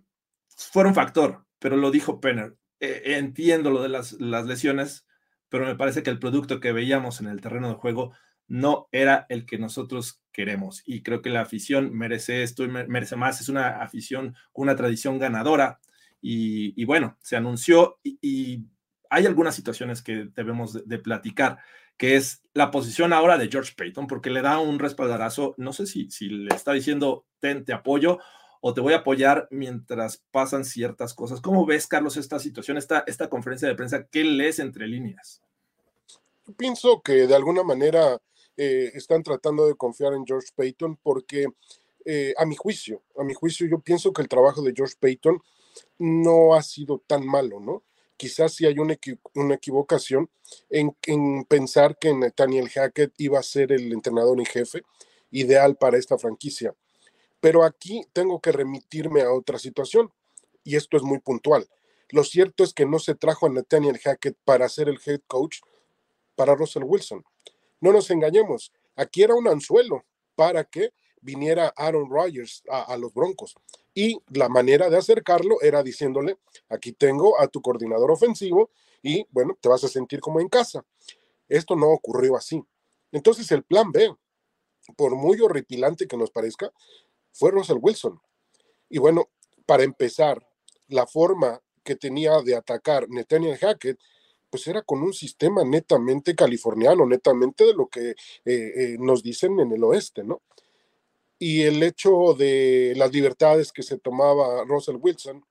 [0.47, 2.55] fueron factor, pero lo dijo Penner.
[2.79, 5.05] Eh, entiendo lo de las, lesiones,
[5.49, 8.13] pero me parece que el producto que veíamos en el terreno de juego
[8.47, 10.83] no era el que nosotros queremos.
[10.85, 13.41] Y creo que la afición merece esto y merece más.
[13.41, 15.79] Es una afición una tradición ganadora.
[16.21, 18.65] Y, bueno, se anunció y
[19.15, 21.59] hay algunas situaciones que debemos de, platicar,
[21.95, 25.85] que es la posición ahora de George Payton, porque le da un respaldarazo, no sé
[25.85, 28.19] si, si le está diciendo, ten, te apoyo,
[28.59, 31.39] o te voy a apoyar mientras pasan ciertas cosas.
[31.39, 34.05] ¿Cómo ves, Carlos, esta situación, esta, esta conferencia de prensa?
[34.05, 35.41] ¿Qué lees entre líneas?
[36.45, 38.19] Yo pienso que de alguna manera
[38.57, 41.47] eh, están tratando de confiar en George Payton porque,
[42.03, 45.41] eh, a mi juicio, a mi juicio, yo pienso que el trabajo de George Payton
[45.99, 47.83] no ha sido tan malo, ¿no?
[48.17, 48.93] Quizás sí hay una,
[49.53, 50.29] equivocación
[50.69, 50.95] en,
[51.45, 54.83] pensar que Nathaniel Hackett iba a ser el entrenador en jefe.
[55.31, 56.73] ideal para esta franquicia.
[57.41, 60.11] Pero aquí tengo que remitirme a otra situación,
[60.63, 61.67] y esto es muy puntual.
[62.09, 65.59] Lo cierto es que no se trajo a Nathaniel Hackett para ser el head coach
[66.35, 67.25] para Russell Wilson.
[67.81, 70.91] No nos engañemos, aquí era un anzuelo para que
[71.25, 73.55] viniera Aaron Rodgers a, los Broncos.
[73.93, 76.37] Y la manera de acercarlo era diciéndole,
[76.69, 78.69] aquí tengo a tu coordinador ofensivo
[79.01, 80.85] y bueno, te vas a sentir como en casa.
[81.49, 82.63] Esto no ocurrió así.
[83.11, 84.15] Entonces el plan B,
[84.95, 86.71] por muy horripilante que nos parezca,
[87.31, 88.21] fue Russell Wilson.
[88.89, 89.29] Y bueno,
[89.65, 90.47] para empezar,
[90.87, 93.99] la forma que tenía de atacar Nathaniel Hackett
[94.49, 99.59] pues era con un sistema netamente californiano, netamente de lo que eh, eh, nos dicen
[99.59, 100.43] en el oeste, ¿no?
[101.37, 105.43] Y el hecho de las libertades que se tomaba Russell Wilson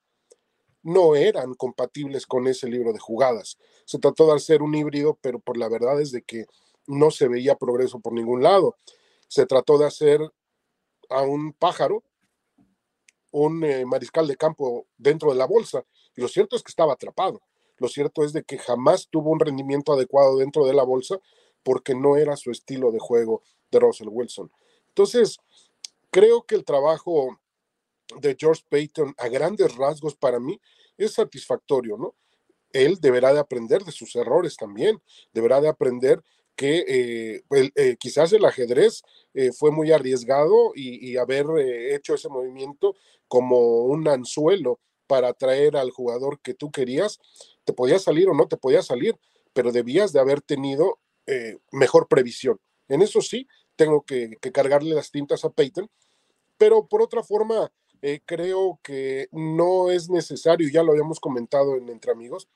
[0.82, 3.58] no eran compatibles con ese libro de jugadas.
[3.86, 6.46] Se trató de hacer un híbrido, pero por la verdad es de que
[6.86, 8.76] no se veía progreso por ningún lado.
[9.28, 10.20] Se trató de hacer
[11.08, 12.02] a un pájaro,
[13.30, 15.84] un eh, mariscal de campo dentro de la bolsa,
[16.16, 17.40] y lo cierto es que estaba atrapado.
[17.78, 21.18] Lo cierto es de que jamás tuvo un rendimiento adecuado dentro de la bolsa
[21.62, 24.52] porque no era su estilo de juego de Russell Wilson.
[24.88, 25.38] Entonces,
[26.14, 27.40] creo que el trabajo
[28.20, 30.60] de George Payton a grandes rasgos para mí
[30.96, 32.14] es satisfactorio, ¿no?
[32.70, 36.22] Él deberá de aprender de sus errores también, deberá de aprender
[36.54, 37.42] que eh,
[37.74, 39.02] eh, quizás el ajedrez
[39.34, 41.46] eh, fue muy arriesgado y, haber
[41.90, 42.94] hecho ese movimiento
[43.26, 47.18] como un anzuelo para atraer al jugador que tú querías,
[47.64, 49.16] te podía salir o no te podía salir,
[49.52, 51.00] pero debías de haber tenido
[51.72, 52.60] mejor previsión.
[52.86, 55.90] En eso sí, tengo que, cargarle las tintas a Peyton,
[56.58, 61.88] pero por otra forma, eh, creo que no es necesario, ya lo habíamos comentado en
[61.88, 62.48] Entre Amigos,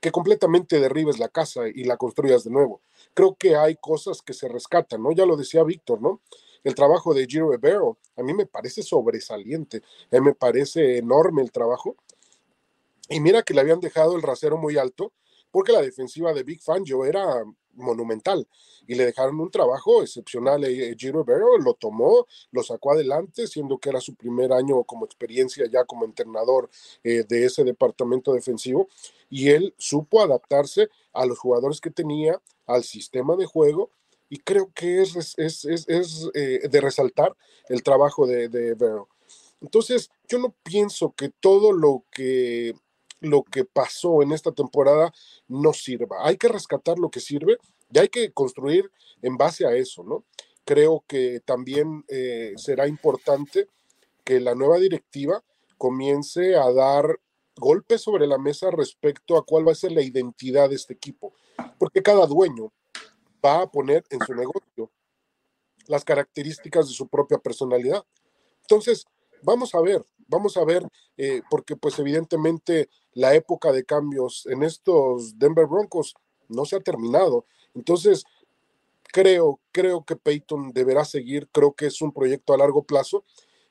[0.00, 2.80] que completamente derribes la casa y la construyas de nuevo.
[3.14, 5.12] Creo que hay cosas que se rescatan, ¿no?
[5.12, 6.20] Ya lo decía Víctor, ¿no?
[6.64, 11.52] El trabajo de Giro Rivero a mí me parece sobresaliente, a me parece enorme el
[11.52, 11.96] trabajo.
[13.08, 15.12] Y mira que le habían dejado el rasero muy alto
[15.50, 17.44] porque la defensiva de Big Fangio era
[17.78, 18.46] monumental
[18.86, 20.64] y le dejaron un trabajo excepcional.
[20.64, 25.04] Eh, Giro Rivero lo tomó, lo sacó adelante, siendo que era su primer año como
[25.04, 26.68] experiencia ya como entrenador
[27.04, 28.88] eh, de ese departamento defensivo
[29.30, 33.90] y él supo adaptarse a los jugadores que tenía, al sistema de juego
[34.28, 37.34] y creo que es, es, es, eh, de resaltar
[37.68, 39.08] el trabajo de, de Vero.
[39.60, 42.74] Entonces, yo no pienso que todo lo que,
[43.20, 45.12] lo que pasó en esta temporada
[45.48, 46.16] no sirva.
[46.26, 47.58] Hay que rescatar lo que sirve
[47.92, 48.90] y hay que construir
[49.22, 50.24] en base a eso, ¿no?
[50.64, 53.68] Creo que también eh, será importante
[54.24, 55.42] que la nueva directiva
[55.78, 57.18] comience a dar
[57.56, 61.32] golpes sobre la mesa respecto a cuál va a ser la identidad de este equipo,
[61.78, 62.72] porque cada dueño
[63.44, 64.90] va a poner en su negocio
[65.86, 68.04] las características de su propia personalidad.
[68.62, 69.06] Entonces,
[69.42, 70.86] vamos a ver, vamos a ver,
[71.16, 76.14] eh, porque pues evidentemente la época de cambios en estos Denver Broncos
[76.48, 77.46] no se ha terminado.
[77.74, 78.24] Entonces,
[79.12, 83.24] creo, creo que Peyton deberá seguir, creo que es un proyecto a largo plazo.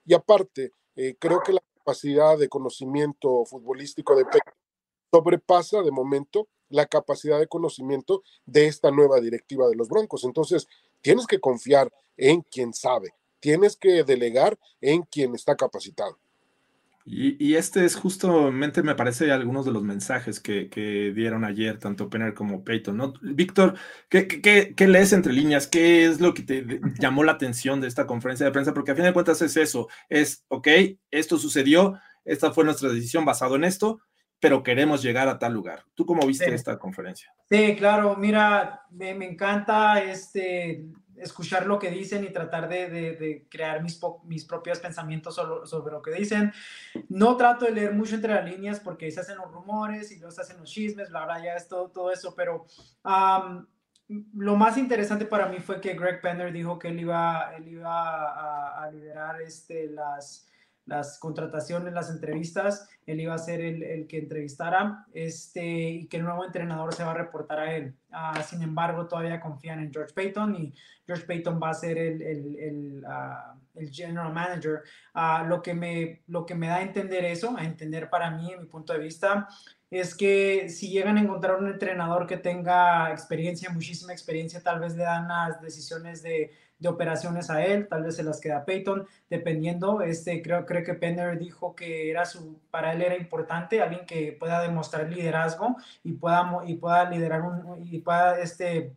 [0.06, 4.54] Y aparte, eh, creo que la capacidad de conocimiento futbolístico de Peyton
[5.12, 10.24] sobrepasa de momento la capacidad de conocimiento de esta nueva directiva de los Broncos.
[10.24, 10.67] Entonces,
[11.02, 16.17] tienes que confiar en quien sabe, tienes que delegar en quien está capacitado.
[17.10, 22.34] Y, este es justamente, me parece, algunos de los mensajes que, dieron ayer, tanto Penner
[22.34, 23.13] como Peyton, ¿no?
[23.22, 23.76] Víctor,
[24.10, 25.67] ¿qué, qué, lees entre líneas?
[25.67, 28.74] ¿Qué es lo que te llamó la atención de esta conferencia de prensa?
[28.74, 30.67] Porque a fin de cuentas es eso, es, ok,
[31.10, 34.02] esto sucedió, esta fue nuestra decisión basado en esto,
[34.41, 35.86] pero queremos llegar a tal lugar.
[35.96, 37.34] ¿Tú cómo viste esta conferencia?
[37.50, 40.84] Sí, claro, mira, me, encanta este,
[41.19, 46.12] escuchar lo que dicen y tratar de, crear mis, mis propios pensamientos sobre, lo que
[46.12, 46.53] dicen.
[47.10, 50.32] No trato de leer mucho entre las líneas porque se hacen los rumores y luego
[50.32, 52.65] se hacen los chismes, bla, bla, ya es todo, todo eso, pero
[54.34, 58.32] lo más interesante para mí fue que Greg Penner dijo que él iba, él iba
[58.32, 60.46] a, a liderar este, las
[60.88, 66.23] las contrataciones, las entrevistas, él iba a ser el, que entrevistara este, y que el
[66.23, 67.95] nuevo entrenador se va a reportar a él.
[68.12, 70.73] Ah, sin embargo, todavía confían en George Payton y
[71.06, 73.56] George Payton va a ser el, el, el ah,
[73.91, 74.82] general manager.
[75.13, 78.52] Ah, lo, que me, lo que me da a entender eso, a entender para mí,
[78.52, 79.47] en mi punto de vista,
[79.89, 84.95] es que si llegan a encontrar un entrenador que tenga experiencia, muchísima experiencia, tal vez
[84.95, 89.08] le dan las decisiones de de operaciones a él, tal vez se las queda Peyton,
[89.30, 94.06] dependiendo, este, creo, creo que Penner dijo que era su, para él era importante alguien
[94.06, 98.94] que pueda demostrar liderazgo y pueda, y pueda liderar un, y pueda, este,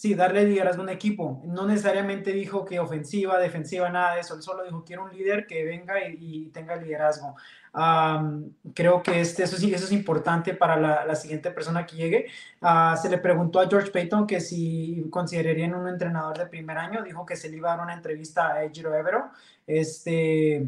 [0.00, 1.42] sí, darle liderazgo a un equipo.
[1.44, 4.34] No necesariamente dijo que ofensiva, defensiva, nada de eso.
[4.34, 7.36] Él solo dijo, quiero un líder que venga y, tenga liderazgo.
[7.72, 12.26] Creo que este, eso, eso es importante para la, siguiente persona que llegue.
[12.60, 17.02] Ah, se le preguntó a George Payton que si considerarían un entrenador de primer año.
[17.02, 19.30] Dijo que se le iba a dar una entrevista a Giro Evero.
[19.66, 20.66] Este,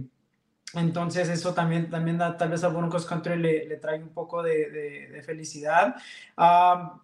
[0.74, 4.70] entonces eso también, también tal vez a Broncos Country le, le trae un poco de,
[4.70, 5.96] de, felicidad.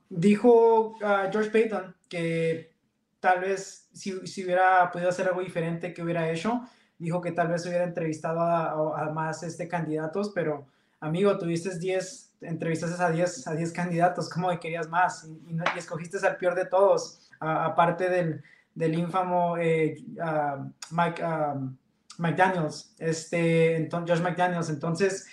[0.08, 2.72] dijo uh, George Payton que
[3.20, 6.62] tal vez si, si, hubiera podido hacer algo diferente que hubiera hecho,
[6.98, 10.66] dijo que tal vez hubiera entrevistado a, más este, candidatos, pero
[11.00, 15.24] amigo, tuviste 10, entrevistas a 10, a 10 candidatos, ¿cómo querías más?
[15.24, 18.42] Y, y, escogiste al peor de todos, aparte del,
[18.74, 19.96] del ínfamo eh,
[20.90, 21.22] Mike...
[22.18, 24.68] McDaniels, este, entonces, Josh McDaniels.
[24.68, 25.26] Entonces,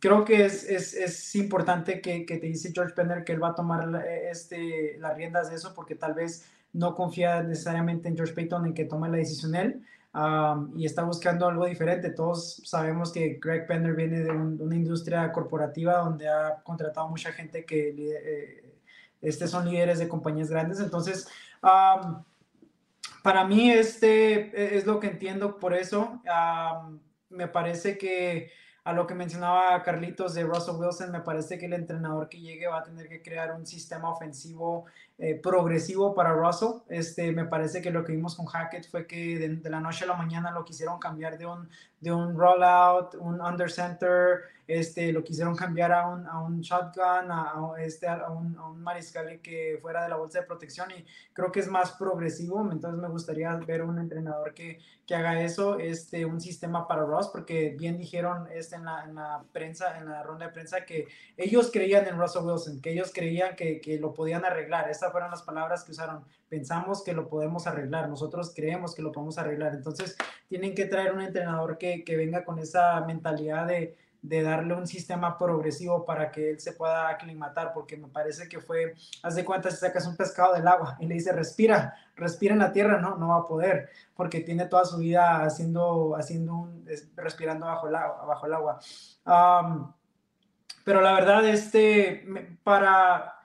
[0.00, 3.48] creo que es, es, es importante que, que, te dice George Penner que él va
[3.48, 8.34] a tomar este, las riendas de eso porque tal vez no confía necesariamente en George
[8.34, 9.82] Payton en que tome la decisión él
[10.74, 12.10] y está buscando algo diferente.
[12.10, 17.66] Todos sabemos que Greg Penner viene de, una industria corporativa donde ha contratado mucha gente
[17.66, 18.74] que eh,
[19.20, 20.80] este son líderes de compañías grandes.
[20.80, 21.28] Entonces,
[23.22, 26.20] para mí este e, es lo que entiendo por eso.
[27.28, 28.50] me parece que
[28.84, 32.68] a lo que mencionaba Carlitos de Russell Wilson, me parece que el entrenador que llegue
[32.68, 34.86] va a tener que crear un sistema ofensivo
[35.18, 36.82] eh, progresivo para Russell.
[36.88, 40.08] Este, me parece que lo que vimos con Hackett fue que de, la noche a
[40.08, 41.68] la mañana lo quisieron cambiar de un,
[42.00, 47.30] de un rollout, un under center, este, lo quisieron cambiar a un, a un shotgun,
[47.30, 51.04] a, este, a, un, a un mariscal que fuera de la bolsa de protección y
[51.32, 55.78] creo que es más progresivo, entonces me gustaría ver un entrenador que, que haga eso,
[55.78, 60.08] este, un sistema para Ross, porque bien dijeron este, en, la, en la prensa, en
[60.10, 63.98] la ronda de prensa, que ellos creían en Russell Wilson, que ellos creían que, que
[63.98, 68.52] lo podían arreglar, estas fueron las palabras que usaron, pensamos que lo podemos arreglar, nosotros
[68.54, 70.16] creemos que lo podemos arreglar, entonces
[70.48, 73.96] tienen que traer un entrenador que, que venga con esa mentalidad de
[74.28, 78.60] de darle un sistema progresivo para que él se pueda aclimatar, porque me parece que
[78.60, 82.54] fue, haz de cuenta, si sacas un pescado del agua y le dice respira, respira
[82.54, 86.54] en la tierra, no, no va a poder, porque tiene toda su vida haciendo, haciendo
[86.54, 87.92] un, respirando bajo el.
[87.92, 88.80] Bajo el agua.
[90.84, 93.35] pero la verdad, este, para,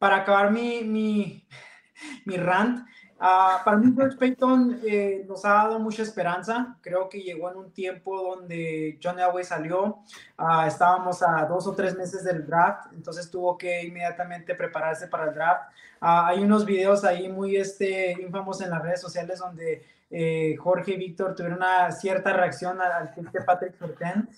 [0.00, 1.46] para acabar mi, mi,
[2.24, 2.80] mi rant,
[3.20, 6.78] Uh, para mí, George Payton eh, nos ha dado mucha esperanza.
[6.80, 9.98] Creo que llegó en un tiempo donde John Elway salió.
[10.38, 15.24] Uh, estábamos a dos o tres meses del draft, entonces tuvo que inmediatamente prepararse para
[15.24, 15.70] el draft.
[16.00, 20.92] Uh, hay unos videos ahí muy este, infamosos en las redes sociales donde eh, Jorge
[20.92, 24.28] y Víctor tuvieron una cierta reacción al, al pick de Patrick Surtain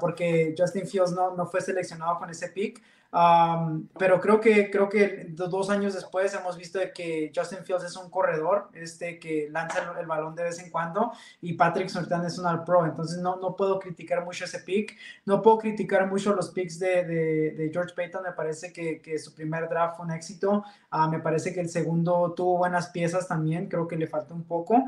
[0.00, 5.26] porque Justin Fields no, no fue seleccionado con ese pick pero creo que, creo que
[5.30, 10.06] dos años después hemos visto que Justin Fields es un corredor este, que lanza el,
[10.06, 12.86] balón de vez en cuando y Patrick Surtain es un all pro.
[12.86, 14.96] Entonces no, no puedo criticar mucho ese pick.
[15.26, 18.22] No puedo criticar mucho los picks de, de, George Payton.
[18.22, 20.64] Me parece que, que, su primer draft fue un éxito.
[20.90, 23.68] Ah, me parece que el segundo tuvo buenas piezas también.
[23.68, 24.84] Creo que le falta un poco.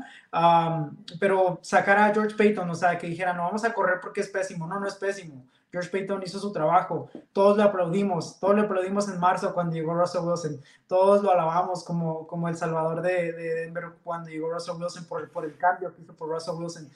[1.19, 4.29] pero sacar a George Payton, o sea, que dijera, no vamos a correr porque es
[4.29, 4.65] pésimo.
[4.65, 5.45] No, no es pésimo.
[5.73, 9.95] George Payton hizo su trabajo, todos le aplaudimos, todos le aplaudimos en marzo cuando llegó
[9.95, 15.05] Russell Wilson, todos lo alabamos como, como el salvador de, Denver cuando llegó Russell Wilson
[15.05, 16.91] por, por el cambio que hizo por Russell Wilson.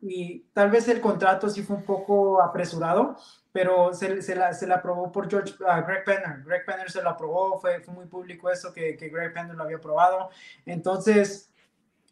[0.00, 3.16] Y tal vez el contrato sí fue un poco apresurado,
[3.52, 6.42] pero se, se, la, se la aprobó por George, uh, Greg Penner.
[6.42, 9.64] Greg Penner se lo aprobó, fue, fue muy público eso, que, que Greg Penner lo
[9.64, 10.30] había aprobado.
[10.64, 11.51] Entonces,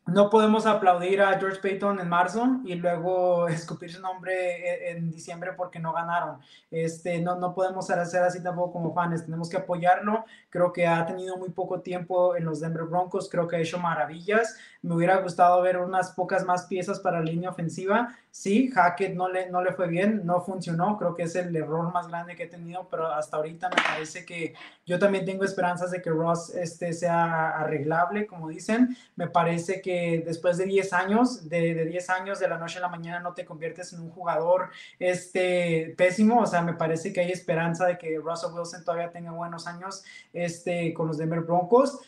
[0.07, 5.53] no podemos aplaudir a George Payton en marzo y luego escupir su nombre en diciembre
[5.57, 6.39] porque no ganaron.
[6.71, 10.25] Este, no, no podemos hacer así tampoco como fans, tenemos que apoyarlo.
[10.49, 13.79] Creo que ha tenido muy poco tiempo en los Denver Broncos, creo que ha hecho
[13.79, 14.57] maravillas.
[14.83, 18.17] Me hubiera gustado ver unas pocas más piezas para la línea ofensiva.
[18.31, 21.93] Sí, Hackett no le, no le fue bien, no funcionó, creo que es el error
[21.93, 24.55] más grande que he tenido, pero hasta ahorita me parece que
[24.87, 28.97] yo también tengo esperanzas de que Ross este, sea arreglable, como dicen.
[29.17, 29.90] Me parece que
[30.25, 33.35] después de 10 años, de, de, 10 años de la noche a la mañana no
[33.35, 37.99] te conviertes en un jugador este, pésimo, o sea, me parece que hay esperanza de
[37.99, 42.01] que Russell Wilson todavía tenga buenos años este, con los Denver Broncos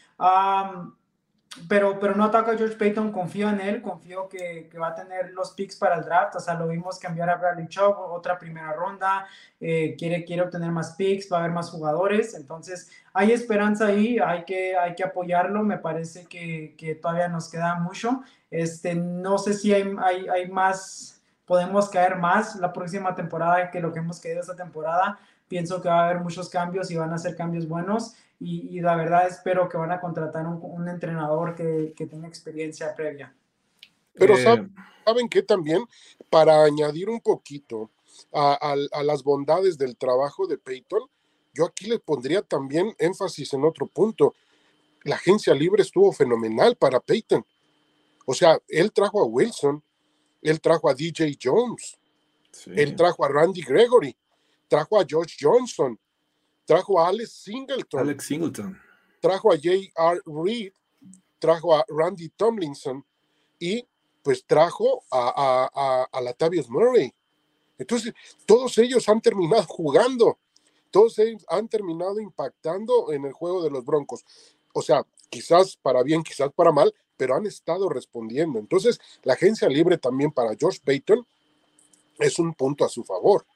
[1.68, 5.32] pero, pero no ataco George Payton, confío en él, confío que, que, va a tener
[5.32, 8.72] los picks para el draft, o sea, lo vimos cambiar a Bradley Chubb, otra primera
[8.72, 9.26] ronda,
[9.61, 14.18] eh, quiere, quiere obtener más picks, va a haber más jugadores, entonces hay esperanza ahí,
[14.18, 19.36] hay que, hay que apoyarlo, me parece que, que todavía nos queda mucho, este, no
[19.36, 23.98] sé si hay, hay, hay más, podemos caer más la próxima temporada que lo que
[23.98, 27.36] hemos caído esta temporada, pienso que va a haber muchos cambios y van a ser
[27.36, 32.26] cambios buenos y, la verdad espero que van a contratar un, entrenador que, que, tenga
[32.26, 33.34] experiencia previa.
[34.14, 34.74] Pero eh, saben,
[35.05, 35.84] ¿saben que también
[36.28, 37.90] para añadir un poquito
[38.32, 41.03] a, a, las bondades del trabajo de Peyton,
[41.55, 44.34] yo aquí le pondría también énfasis en otro punto.
[45.05, 47.45] La agencia libre estuvo fenomenal para Peyton.
[48.26, 49.82] O sea, él trajo a Wilson,
[50.40, 51.99] él trajo a DJ Jones,
[52.66, 54.16] él trajo a Randy Gregory,
[54.68, 55.99] trajo a George Johnson,
[56.64, 58.80] trajo a Alex Singleton, Alex Singleton.
[59.20, 60.20] trajo a J.R.
[60.26, 60.72] Reed,
[61.38, 63.04] trajo a Randy Tomlinson
[63.58, 63.86] y
[64.22, 67.12] pues trajo a, a, a, Latavius Murray.
[67.76, 68.14] Entonces,
[68.46, 70.38] todos ellos han terminado jugando,
[70.90, 74.24] todos ellos han terminado impactando en el juego de los Broncos.
[74.72, 78.58] O sea, quizás para bien, quizás para mal, pero han estado respondiendo.
[78.58, 81.26] Entonces, la agencia libre también para George Payton
[82.18, 83.46] es un punto a su favor.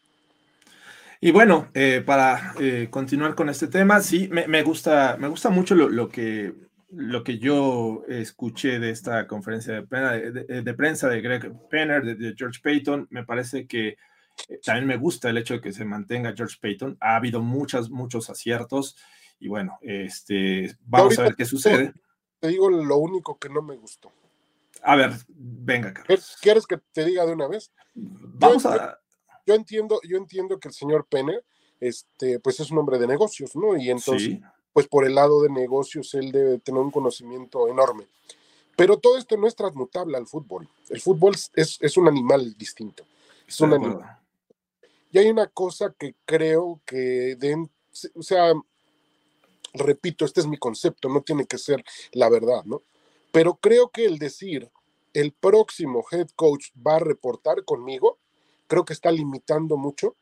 [1.21, 5.75] Y bueno, eh, para eh, continuar con este tema, sí, me, gusta, me gusta mucho
[5.75, 6.53] lo, que,
[6.91, 13.09] lo que yo escuché de esta conferencia de, prensa de, Greg Penner, de, George Payton.
[13.11, 13.97] Me parece que
[14.49, 16.99] eh, también me gusta el hecho de que se mantenga George Payton.
[17.01, 18.97] Ha habido muchas, muchos aciertos
[19.39, 21.95] y bueno, este, vamos a ver qué sucede.
[22.41, 24.13] Te digo lo único que no me gustó.
[24.83, 26.37] A ver, venga, Carlos.
[26.43, 27.73] ¿Quieres que te diga de una vez?
[27.95, 28.99] Vamos a
[29.47, 31.45] yo entiendo, yo entiendo que el señor Penner,
[31.81, 33.77] este, pues es un hombre de negocios, ¿no?
[33.77, 34.39] Y entonces,
[34.73, 38.07] pues por el lado de negocios, él debe tener un conocimiento enorme.
[38.77, 40.69] Pero todo esto no es transmutable al fútbol.
[40.91, 43.05] El fútbol es, es un animal distinto.
[43.47, 44.19] Es un animal.
[45.11, 47.71] Y hay una cosa que creo que, den,
[48.15, 48.53] o sea,
[49.73, 51.83] repito, este es mi concepto, no tiene que ser
[52.13, 52.83] la verdad, ¿no?
[53.33, 54.71] Pero creo que el decir
[55.13, 58.19] el próximo head coach va a reportar conmigo,
[58.67, 60.15] creo que está limitando mucho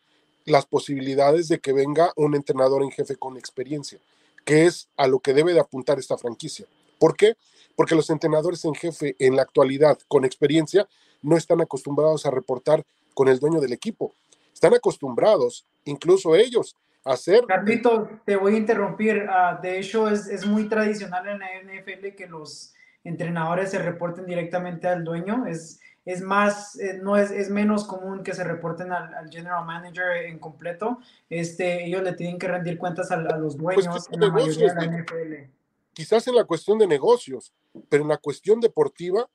[0.45, 3.99] las posibilidades de que venga un entrenador en jefe con experiencia,
[4.45, 6.67] que es a lo que debe de apuntar esta franquicia.
[6.99, 7.37] ¿Por qué?
[7.77, 10.87] Porque los entrenadores en jefe en la actualidad con experiencia
[11.23, 12.85] no están acostumbrados a reportar
[13.15, 14.13] con el dueño del equipo.
[14.53, 17.45] Están acostumbrados, incluso ellos, a hacer...
[17.47, 19.27] Carlito, te voy a interrumpir.
[19.29, 24.27] Ah, de hecho, es, es muy tradicional en la NFL que los entrenadores se reporten
[24.27, 25.47] directamente al dueño.
[25.47, 30.27] Es, es más, eh, no es, es, menos común que se reporten al, general manager
[30.27, 30.99] en completo.
[31.31, 34.87] Este, ellos le tienen que rendir cuentas a, los pues dueños en la mayoría de
[34.87, 35.51] la NFL.
[35.93, 37.53] Quizás en la cuestión de negocios,
[37.89, 39.29] pero en la cuestión deportiva,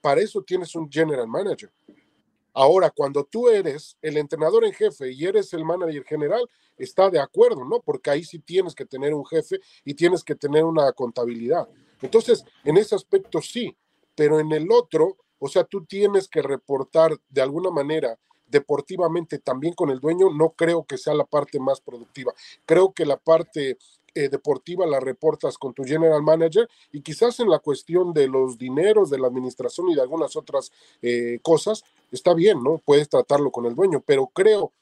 [0.00, 1.70] para eso tienes un general manager.
[2.52, 6.48] Ahora, cuando tú eres el entrenador en jefe y eres el manager general,
[6.78, 7.80] está de acuerdo, ¿no?
[7.80, 11.68] Porque ahí sí tienes que tener un jefe y tienes que tener una contabilidad.
[12.00, 13.76] Entonces, en ese aspecto sí,
[14.14, 19.74] pero en el otro, o sea, tú tienes que reportar de alguna manera deportivamente también
[19.74, 22.32] con el dueño, no creo que sea la parte más productiva.
[22.64, 23.76] Creo que la parte
[24.14, 28.56] eh, deportiva la reportas con tu general manager y quizás en la cuestión de los
[28.56, 30.72] dineros, de la administración y de algunas otras
[31.02, 32.78] eh, cosas, está bien, ¿no?
[32.78, 34.72] Puedes tratarlo con el dueño, pero creo,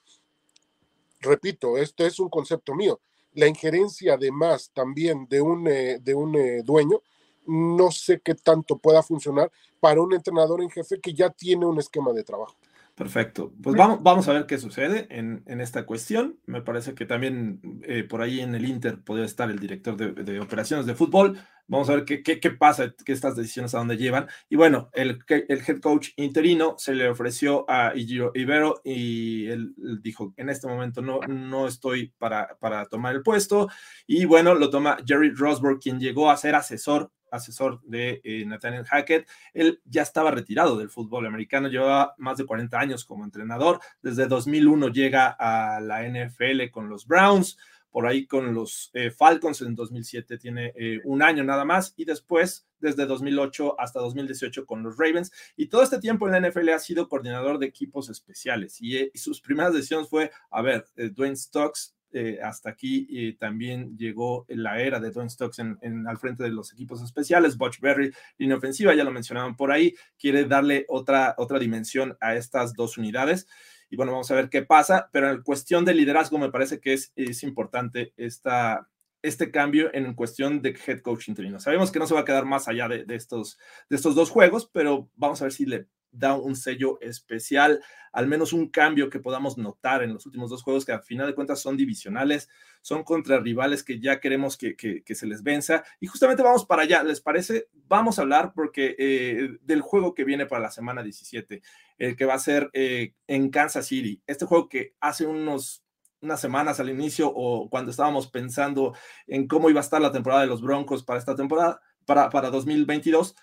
[1.18, 3.00] repito, esto es un concepto mío,
[3.34, 7.02] la injerencia además también de un, eh, de un dueño,
[7.46, 11.78] no sé qué tanto pueda funcionar para un entrenador en jefe que ya tiene un
[11.78, 12.56] esquema de trabajo.
[12.94, 13.52] Perfecto.
[13.62, 16.38] Pues vamos, vamos a ver qué sucede en, esta cuestión.
[16.44, 20.40] Me parece que también eh, por ahí en el Inter podría estar el director de,
[20.40, 21.38] operaciones de fútbol.
[21.68, 24.28] Vamos a ver qué, qué, pasa, qué estas decisiones a dónde llevan.
[24.50, 30.34] Y bueno, el, el head coach interino se le ofreció a Ibero y él, dijo,
[30.36, 33.68] en este momento no, no estoy para, para tomar el puesto.
[34.06, 38.84] Y bueno, lo toma Jerry Rosberg, quien llegó a ser asesor asesor de eh, Nathaniel
[38.84, 39.28] Hackett.
[39.54, 43.80] Él ya estaba retirado del fútbol americano, llevaba más de 40 años como entrenador.
[44.02, 47.58] Desde 2001 llega a la NFL con los Browns,
[47.90, 52.06] por ahí con los eh, Falcons en 2007 tiene eh, un año nada más y
[52.06, 56.70] después desde 2008 hasta 2018 con los Ravens y todo este tiempo en la NFL
[56.70, 61.36] ha sido coordinador de equipos especiales y, y sus primeras decisiones fue, a ver, Dwayne
[61.36, 66.42] Stocks eh, hasta aquí y también llegó la era de Don Stokes en, al frente
[66.42, 67.56] de los equipos especiales.
[67.56, 72.34] Butch Berry, línea ofensiva, ya lo mencionaban por ahí, quiere darle otra, otra dimensión a
[72.34, 73.46] estas dos unidades.
[73.90, 76.94] Y bueno, vamos a ver qué pasa, pero en cuestión de liderazgo me parece que
[76.94, 78.88] es, es importante esta,
[79.22, 81.60] este cambio en cuestión de head coach interino.
[81.60, 83.58] Sabemos que no se va a quedar más allá de, de, estos,
[83.90, 87.82] de estos dos juegos, pero vamos a ver si le da un sello especial,
[88.12, 91.26] al menos un cambio que podamos notar en los últimos dos juegos que a final
[91.26, 92.48] de cuentas son divisionales,
[92.82, 95.82] son contra rivales que ya queremos que, se les venza.
[95.98, 97.68] Y justamente vamos para allá, ¿les parece?
[97.88, 101.62] Vamos a hablar porque eh, del juego que viene para la semana 17,
[101.98, 104.22] el que va a ser eh, en Kansas City.
[104.26, 105.82] Este juego que hace unos
[106.22, 108.94] unas semanas al inicio o cuando estábamos pensando
[109.26, 112.50] en cómo iba a estar la temporada de los Broncos para esta temporada, para, para
[112.50, 113.34] 2022,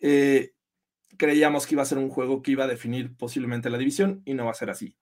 [0.00, 0.52] eh,
[1.16, 4.34] creíamos que iba a ser un juego que iba a definir posiblemente la división y
[4.34, 4.96] no va a ser así.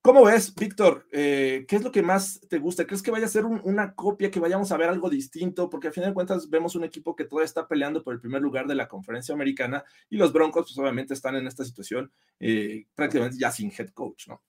[0.00, 1.06] ¿Cómo ves, Víctor?
[1.12, 2.86] Eh, ¿Qué es lo que más te gusta?
[2.86, 5.68] ¿Crees que vaya a ser una copia, que vayamos a ver algo distinto?
[5.68, 8.40] Porque al final de cuentas vemos un equipo que todavía está peleando por el primer
[8.40, 12.86] lugar de la conferencia americana y los Broncos pues obviamente están en esta situación eh,
[12.94, 14.42] prácticamente ya sin head coach, ¿no?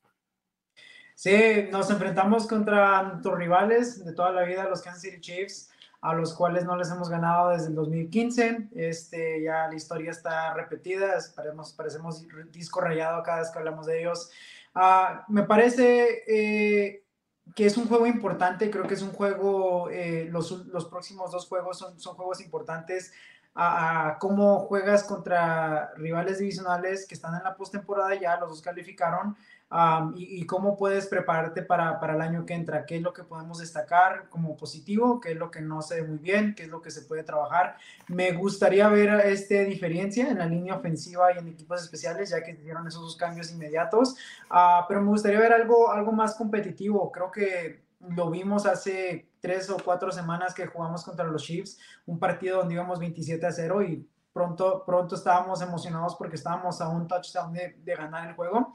[1.15, 5.69] Sí, nos enfrentamos contra nuestros rivales de toda la vida, los Kansas City Chiefs
[6.01, 8.69] a los cuales no les hemos ganado desde el 2015.
[8.75, 14.01] Este, ya la historia está repetida, parecemos, parecemos disco rayado cada vez que hablamos de
[14.01, 14.29] ellos.
[14.73, 17.03] Ah, me parece eh,
[17.55, 21.47] que es un juego importante, creo que es un juego, eh, los, los, próximos dos
[21.47, 23.11] juegos son, son juegos importantes
[23.55, 29.35] a, cómo juegas contra rivales divisionales que están en la postemporada ya, los dos calificaron,
[30.15, 33.59] y, cómo puedes prepararte para, para, el año que entra, qué es lo que podemos
[33.59, 36.81] destacar como positivo, qué es lo que no se ve muy bien, qué es lo
[36.81, 37.77] que se puede trabajar.
[38.07, 42.53] Me gustaría ver esta diferencia en la línea ofensiva y en equipos especiales, ya que
[42.53, 44.15] hicieron esos dos cambios inmediatos,
[44.49, 47.11] uh, pero me gustaría ver algo, algo más competitivo.
[47.11, 52.19] Creo que lo vimos hace tres o cuatro semanas que jugamos contra los Chiefs, un
[52.19, 57.07] partido donde íbamos 27 a 0 y pronto, pronto estábamos emocionados porque estábamos a un
[57.07, 58.73] touchdown de, ganar el juego.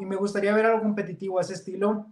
[0.00, 2.06] y me gustaría ver algo competitivo a ese estilo.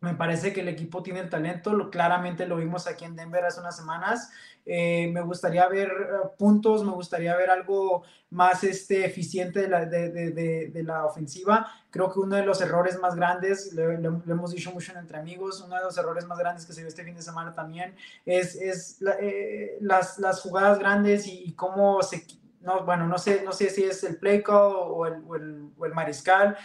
[0.00, 3.44] Me parece que el equipo tiene el talento, lo, claramente lo vimos aquí en Denver
[3.44, 4.30] hace unas semanas.
[4.64, 9.86] Eh, me gustaría ver eh, puntos, me gustaría ver algo más este, eficiente de la,
[9.86, 11.66] de, de, de, la ofensiva.
[11.90, 15.74] Creo que uno de los errores más grandes, lo, hemos dicho mucho entre amigos, uno
[15.74, 19.02] de los errores más grandes que se vio este fin de semana también es, es
[19.20, 22.24] eh, las, las, jugadas grandes y, cómo se...
[22.60, 25.86] No, bueno, no sé, no sé si es el play o el, o el, o
[25.86, 26.56] el mariscal,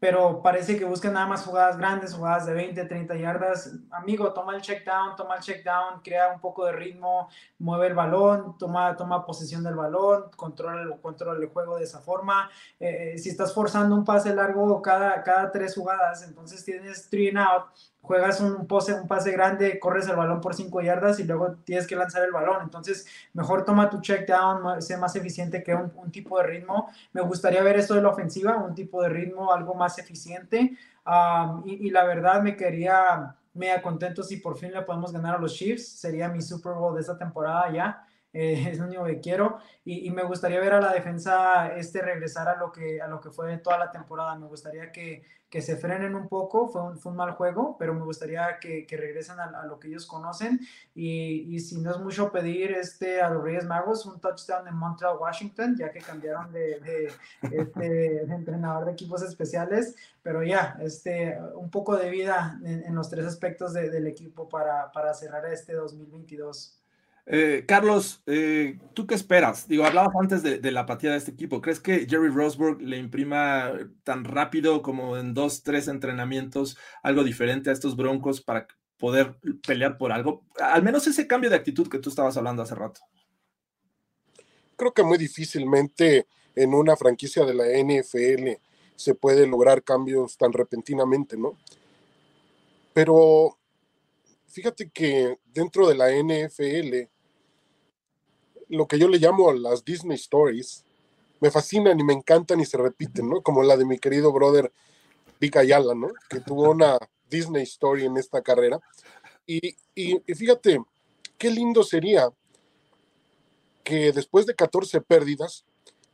[0.00, 3.70] pero parece que buscan nada más jugadas grandes, jugadas de 20, 30 yardas.
[3.90, 7.28] Amigo, toma el check down, toma el check down, crea un poco de ritmo,
[7.58, 12.50] mueve el balón, toma, toma posesión del balón, controla, controla el juego de esa forma.
[12.80, 17.28] Eh, eh, si estás forzando un pase largo cada, cada tres jugadas, entonces tienes three
[17.28, 17.64] and out,
[18.02, 21.86] juegas un, pose, un pase grande, corres el balón por 5 yardas y luego tienes
[21.86, 22.62] que lanzar el balón.
[22.62, 26.90] Entonces, mejor toma tu check down, sé más eficiente que un, tipo de ritmo.
[27.12, 30.76] Me gustaría ver esto de la ofensiva, un tipo de ritmo algo más eficiente.
[31.64, 35.54] y, la verdad me quería, me contento si por fin le podemos ganar a los
[35.54, 35.86] Chiefs.
[35.86, 38.04] Sería mi Super Bowl de esta temporada ya.
[38.32, 39.58] Eh, es lo único que quiero.
[39.84, 43.30] Y, me gustaría ver a la defensa este regresar a lo que a lo que
[43.30, 44.36] fue toda la temporada.
[44.36, 47.92] Me gustaría que, que se frenen un poco fue un, fue un, mal juego pero
[47.94, 50.60] me gustaría que, que regresen a, lo que ellos conocen.
[50.94, 54.76] Y, y, si no es mucho pedir este a los Reyes Magos un touchdown en
[54.76, 57.12] Montreal Washington ya que cambiaron de, de,
[57.50, 59.96] este, entrenador de equipos especiales.
[60.22, 64.92] Pero ya este un poco de vida en, en los tres aspectos del equipo para,
[64.92, 66.79] para cerrar este 2022
[67.32, 69.68] eh, Carlos, eh, ¿tú qué esperas?
[69.68, 71.60] Digo, hablabas antes de, la apatía de este equipo.
[71.60, 73.72] ¿Crees que Jerry Roseburg le imprima
[74.02, 78.66] tan rápido como en dos, tres entrenamientos algo diferente a estos Broncos para
[78.98, 80.44] poder pelear por algo?
[80.58, 83.00] Al menos ese cambio de actitud que tú estabas hablando hace rato.
[84.74, 86.26] Creo que muy difícilmente
[86.56, 88.60] en una franquicia de la NFL
[88.96, 91.56] se puede lograr cambios tan repentinamente, ¿no?
[92.92, 93.56] Pero
[94.48, 97.08] fíjate que dentro de la NFL
[98.70, 100.84] lo que yo le llamo las Disney Stories,
[101.40, 103.42] me fascinan y me encantan y se repiten, ¿no?
[103.42, 104.72] Como la de mi querido brother
[105.40, 106.08] Vic Ayala, ¿no?
[106.28, 106.98] Que tuvo una
[107.28, 108.80] Disney Story en esta carrera.
[109.46, 109.76] Y,
[110.34, 110.80] fíjate,
[111.36, 112.30] qué lindo sería
[113.82, 115.64] que después de 14 pérdidas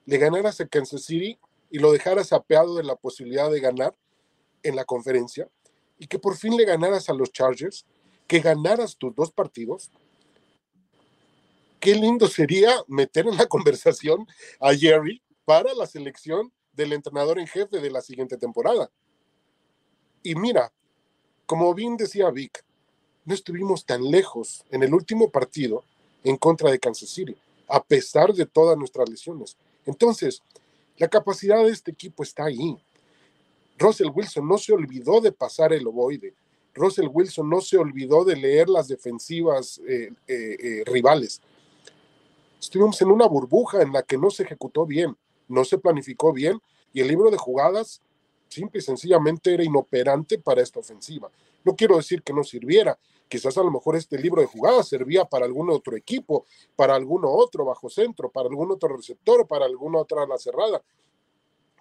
[0.07, 1.39] le ganaras a Kansas City
[1.71, 3.95] y lo dejaras apeado de la posibilidad de ganar
[4.63, 5.49] en la conferencia
[5.99, 7.85] y que por fin le ganaras a los Chargers,
[8.27, 9.91] que ganaras tus dos partidos
[11.87, 14.27] qué lindo sería meter en la conversación
[14.59, 18.91] a Jerry para la selección del entrenador en jefe de la siguiente temporada.
[20.21, 20.73] Y mira,
[21.47, 22.65] como bien decía Vic,
[23.25, 25.85] no estuvimos tan lejos en el último partido
[26.25, 27.37] en contra de Kansas City,
[27.69, 29.57] a pesar de todas nuestras lesiones.
[29.85, 30.43] Entonces,
[30.97, 32.77] la capacidad de este equipo está ahí.
[33.79, 36.35] Russell Wilson no se olvidó de pasar el ovoide.
[36.75, 41.41] Russell Wilson no se olvidó de leer las defensivas eh, eh, eh, rivales
[42.67, 45.17] estuvimos en una burbuja en la que no se ejecutó bien,
[45.49, 46.61] no se planificó bien
[46.93, 48.03] y el libro de jugadas
[48.49, 51.31] simple y sencillamente era inoperante para esta ofensiva.
[51.65, 52.99] No quiero decir que no sirviera,
[53.29, 56.45] quizás a lo mejor este libro de jugadas servía para algún otro equipo,
[56.75, 60.83] para alguno otro bajo centro, para algún otro receptor, para alguna otra ala cerrada,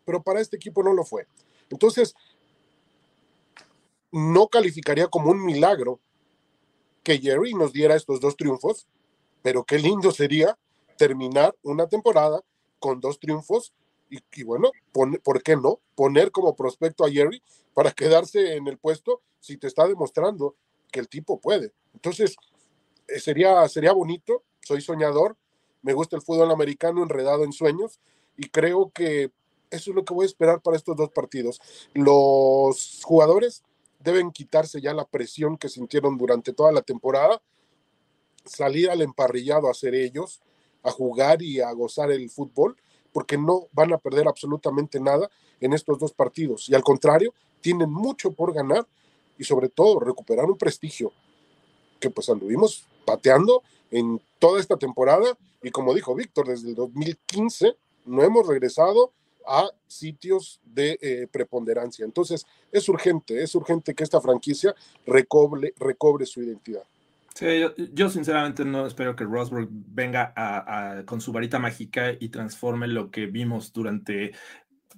[0.05, 1.27] pero para este equipo no lo fue.
[1.69, 2.15] Entonces,
[4.11, 5.99] no calificaría como un milagro
[7.01, 8.87] que Jerry nos diera estos dos triunfos,
[9.41, 10.57] pero qué lindo sería
[10.97, 12.41] terminar una temporada
[12.79, 13.73] con dos triunfos
[14.09, 15.79] y, bueno, ¿por qué no?
[15.95, 17.41] Poner como prospecto a Jerry
[17.73, 20.55] para quedarse en el puesto si te está demostrando
[20.91, 21.73] que el tipo puede.
[21.93, 22.35] Entonces,
[23.07, 25.37] eh, sería, sería bonito, soy soñador,
[25.81, 27.99] me gusta el fútbol americano enredado en sueños
[28.37, 29.31] y creo que
[29.69, 31.59] eso es lo que voy a esperar para estos dos partidos.
[31.93, 33.63] Los jugadores
[33.99, 37.41] deben quitarse ya la presión que sintieron durante toda la temporada,
[38.45, 40.41] salir al emparrillado a ser ellos,
[40.85, 42.77] a jugar y a gozar el fútbol,
[43.11, 45.29] porque no van a perder absolutamente nada
[45.59, 46.69] en estos dos partidos.
[46.69, 48.85] Y al contrario, tienen mucho por ganar
[49.37, 51.11] y sobre todo recuperar un prestigio
[51.99, 57.75] que pues anduvimos pateando en toda esta temporada y como dijo Víctor, desde el 2015
[58.05, 59.11] no hemos regresado
[59.47, 62.05] a sitios de eh, preponderancia.
[62.05, 64.75] Entonces, es urgente, es urgente que esta franquicia
[65.05, 66.83] recobre, recobre su identidad.
[67.37, 67.45] Sí,
[67.91, 70.33] yo, sinceramente no espero que Rosberg venga
[71.05, 74.31] con su varita mágica y transforme lo que vimos durante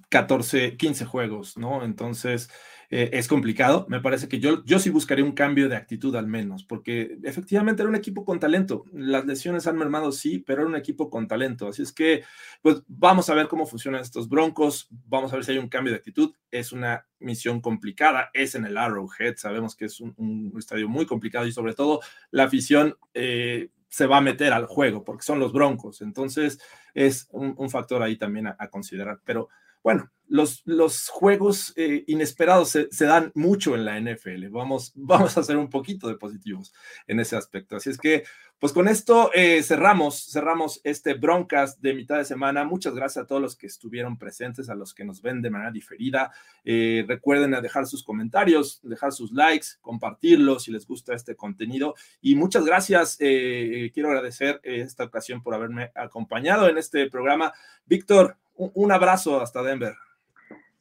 [0.08, 1.84] 14, 15 juegos, ¿no?
[1.84, 2.48] Entonces,
[2.90, 3.86] eh, es complicado.
[3.88, 7.82] Me parece que yo, yo sí buscaría un cambio de actitud al menos, porque efectivamente
[7.82, 8.84] era un equipo con talento.
[8.92, 11.68] Las lesiones han mermado, sí, pero era un equipo con talento.
[11.68, 12.24] Así es que,
[12.62, 15.92] pues vamos a ver cómo funcionan estos broncos, vamos a ver si hay un cambio
[15.92, 16.32] de actitud.
[16.50, 21.46] Es una misión complicada, es en el Arrowhead, sabemos que es un, estadio muy complicado
[21.46, 22.96] y sobre todo la afición...
[23.14, 26.02] Eh, se va a meter al juego porque son los broncos.
[26.02, 26.60] Entonces
[26.92, 29.20] es un, factor ahí también a considerar.
[29.24, 29.48] Pero
[29.88, 34.48] bueno, los, los juegos eh, inesperados se, dan mucho en la NFL.
[34.50, 36.74] Vamos, vamos a ser un poquito de positivos
[37.06, 37.76] en ese aspecto.
[37.76, 38.24] Así es que,
[38.58, 42.64] pues con esto eh, cerramos, cerramos este broadcast de mitad de semana.
[42.64, 45.70] Muchas gracias a todos los que estuvieron presentes, a los que nos ven de manera
[45.70, 46.32] diferida.
[46.64, 51.94] Eh, recuerden dejar sus comentarios, dejar sus likes, compartirlo si les gusta este contenido.
[52.20, 53.16] Y muchas gracias.
[53.16, 57.54] quiero agradecer esta ocasión por haberme acompañado en este programa.
[57.86, 59.94] Víctor, un abrazo hasta Denver.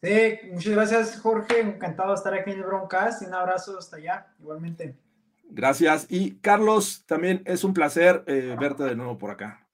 [0.01, 3.97] Sí, muchas gracias Jorge, encantado de estar aquí en el Broncast y un abrazo hasta
[3.97, 4.95] allá, igualmente.
[5.49, 6.05] Gracias.
[6.09, 9.65] Y Carlos, también es un placer eh, verte de nuevo por acá.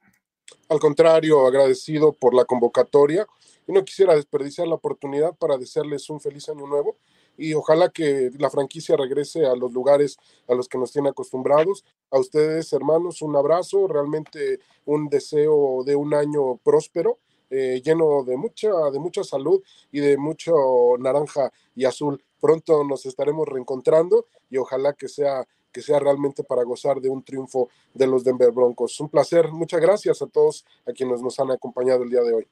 [0.69, 3.25] Al contrario, agradecido por la convocatoria
[3.67, 6.97] y no quisiera desperdiciar la oportunidad para desearles un feliz año nuevo
[7.37, 11.83] y ojalá que la franquicia regrese a los lugares a los que nos tiene acostumbrados.
[12.11, 17.19] A ustedes, hermanos, un abrazo, realmente un deseo de un año próspero
[17.55, 20.53] eh, lleno de mucha, de mucha salud y de mucho
[20.97, 22.23] naranja y azul.
[22.41, 27.23] Pronto nos estaremos reencontrando y ojalá que sea que sea realmente para gozar de un
[27.23, 28.99] triunfo de los Denver Broncos.
[28.99, 32.47] Un placer, muchas gracias a todos a quienes nos han acompañado el día de hoy.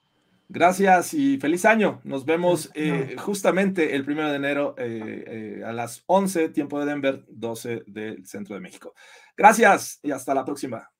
[0.49, 2.01] Gracias y feliz año.
[2.03, 7.23] Nos vemos eh, justamente el primero de enero eh, a las 11, tiempo de Denver,
[7.29, 8.93] 12 del centro de México.
[9.37, 10.91] Gracias y hasta la próxima.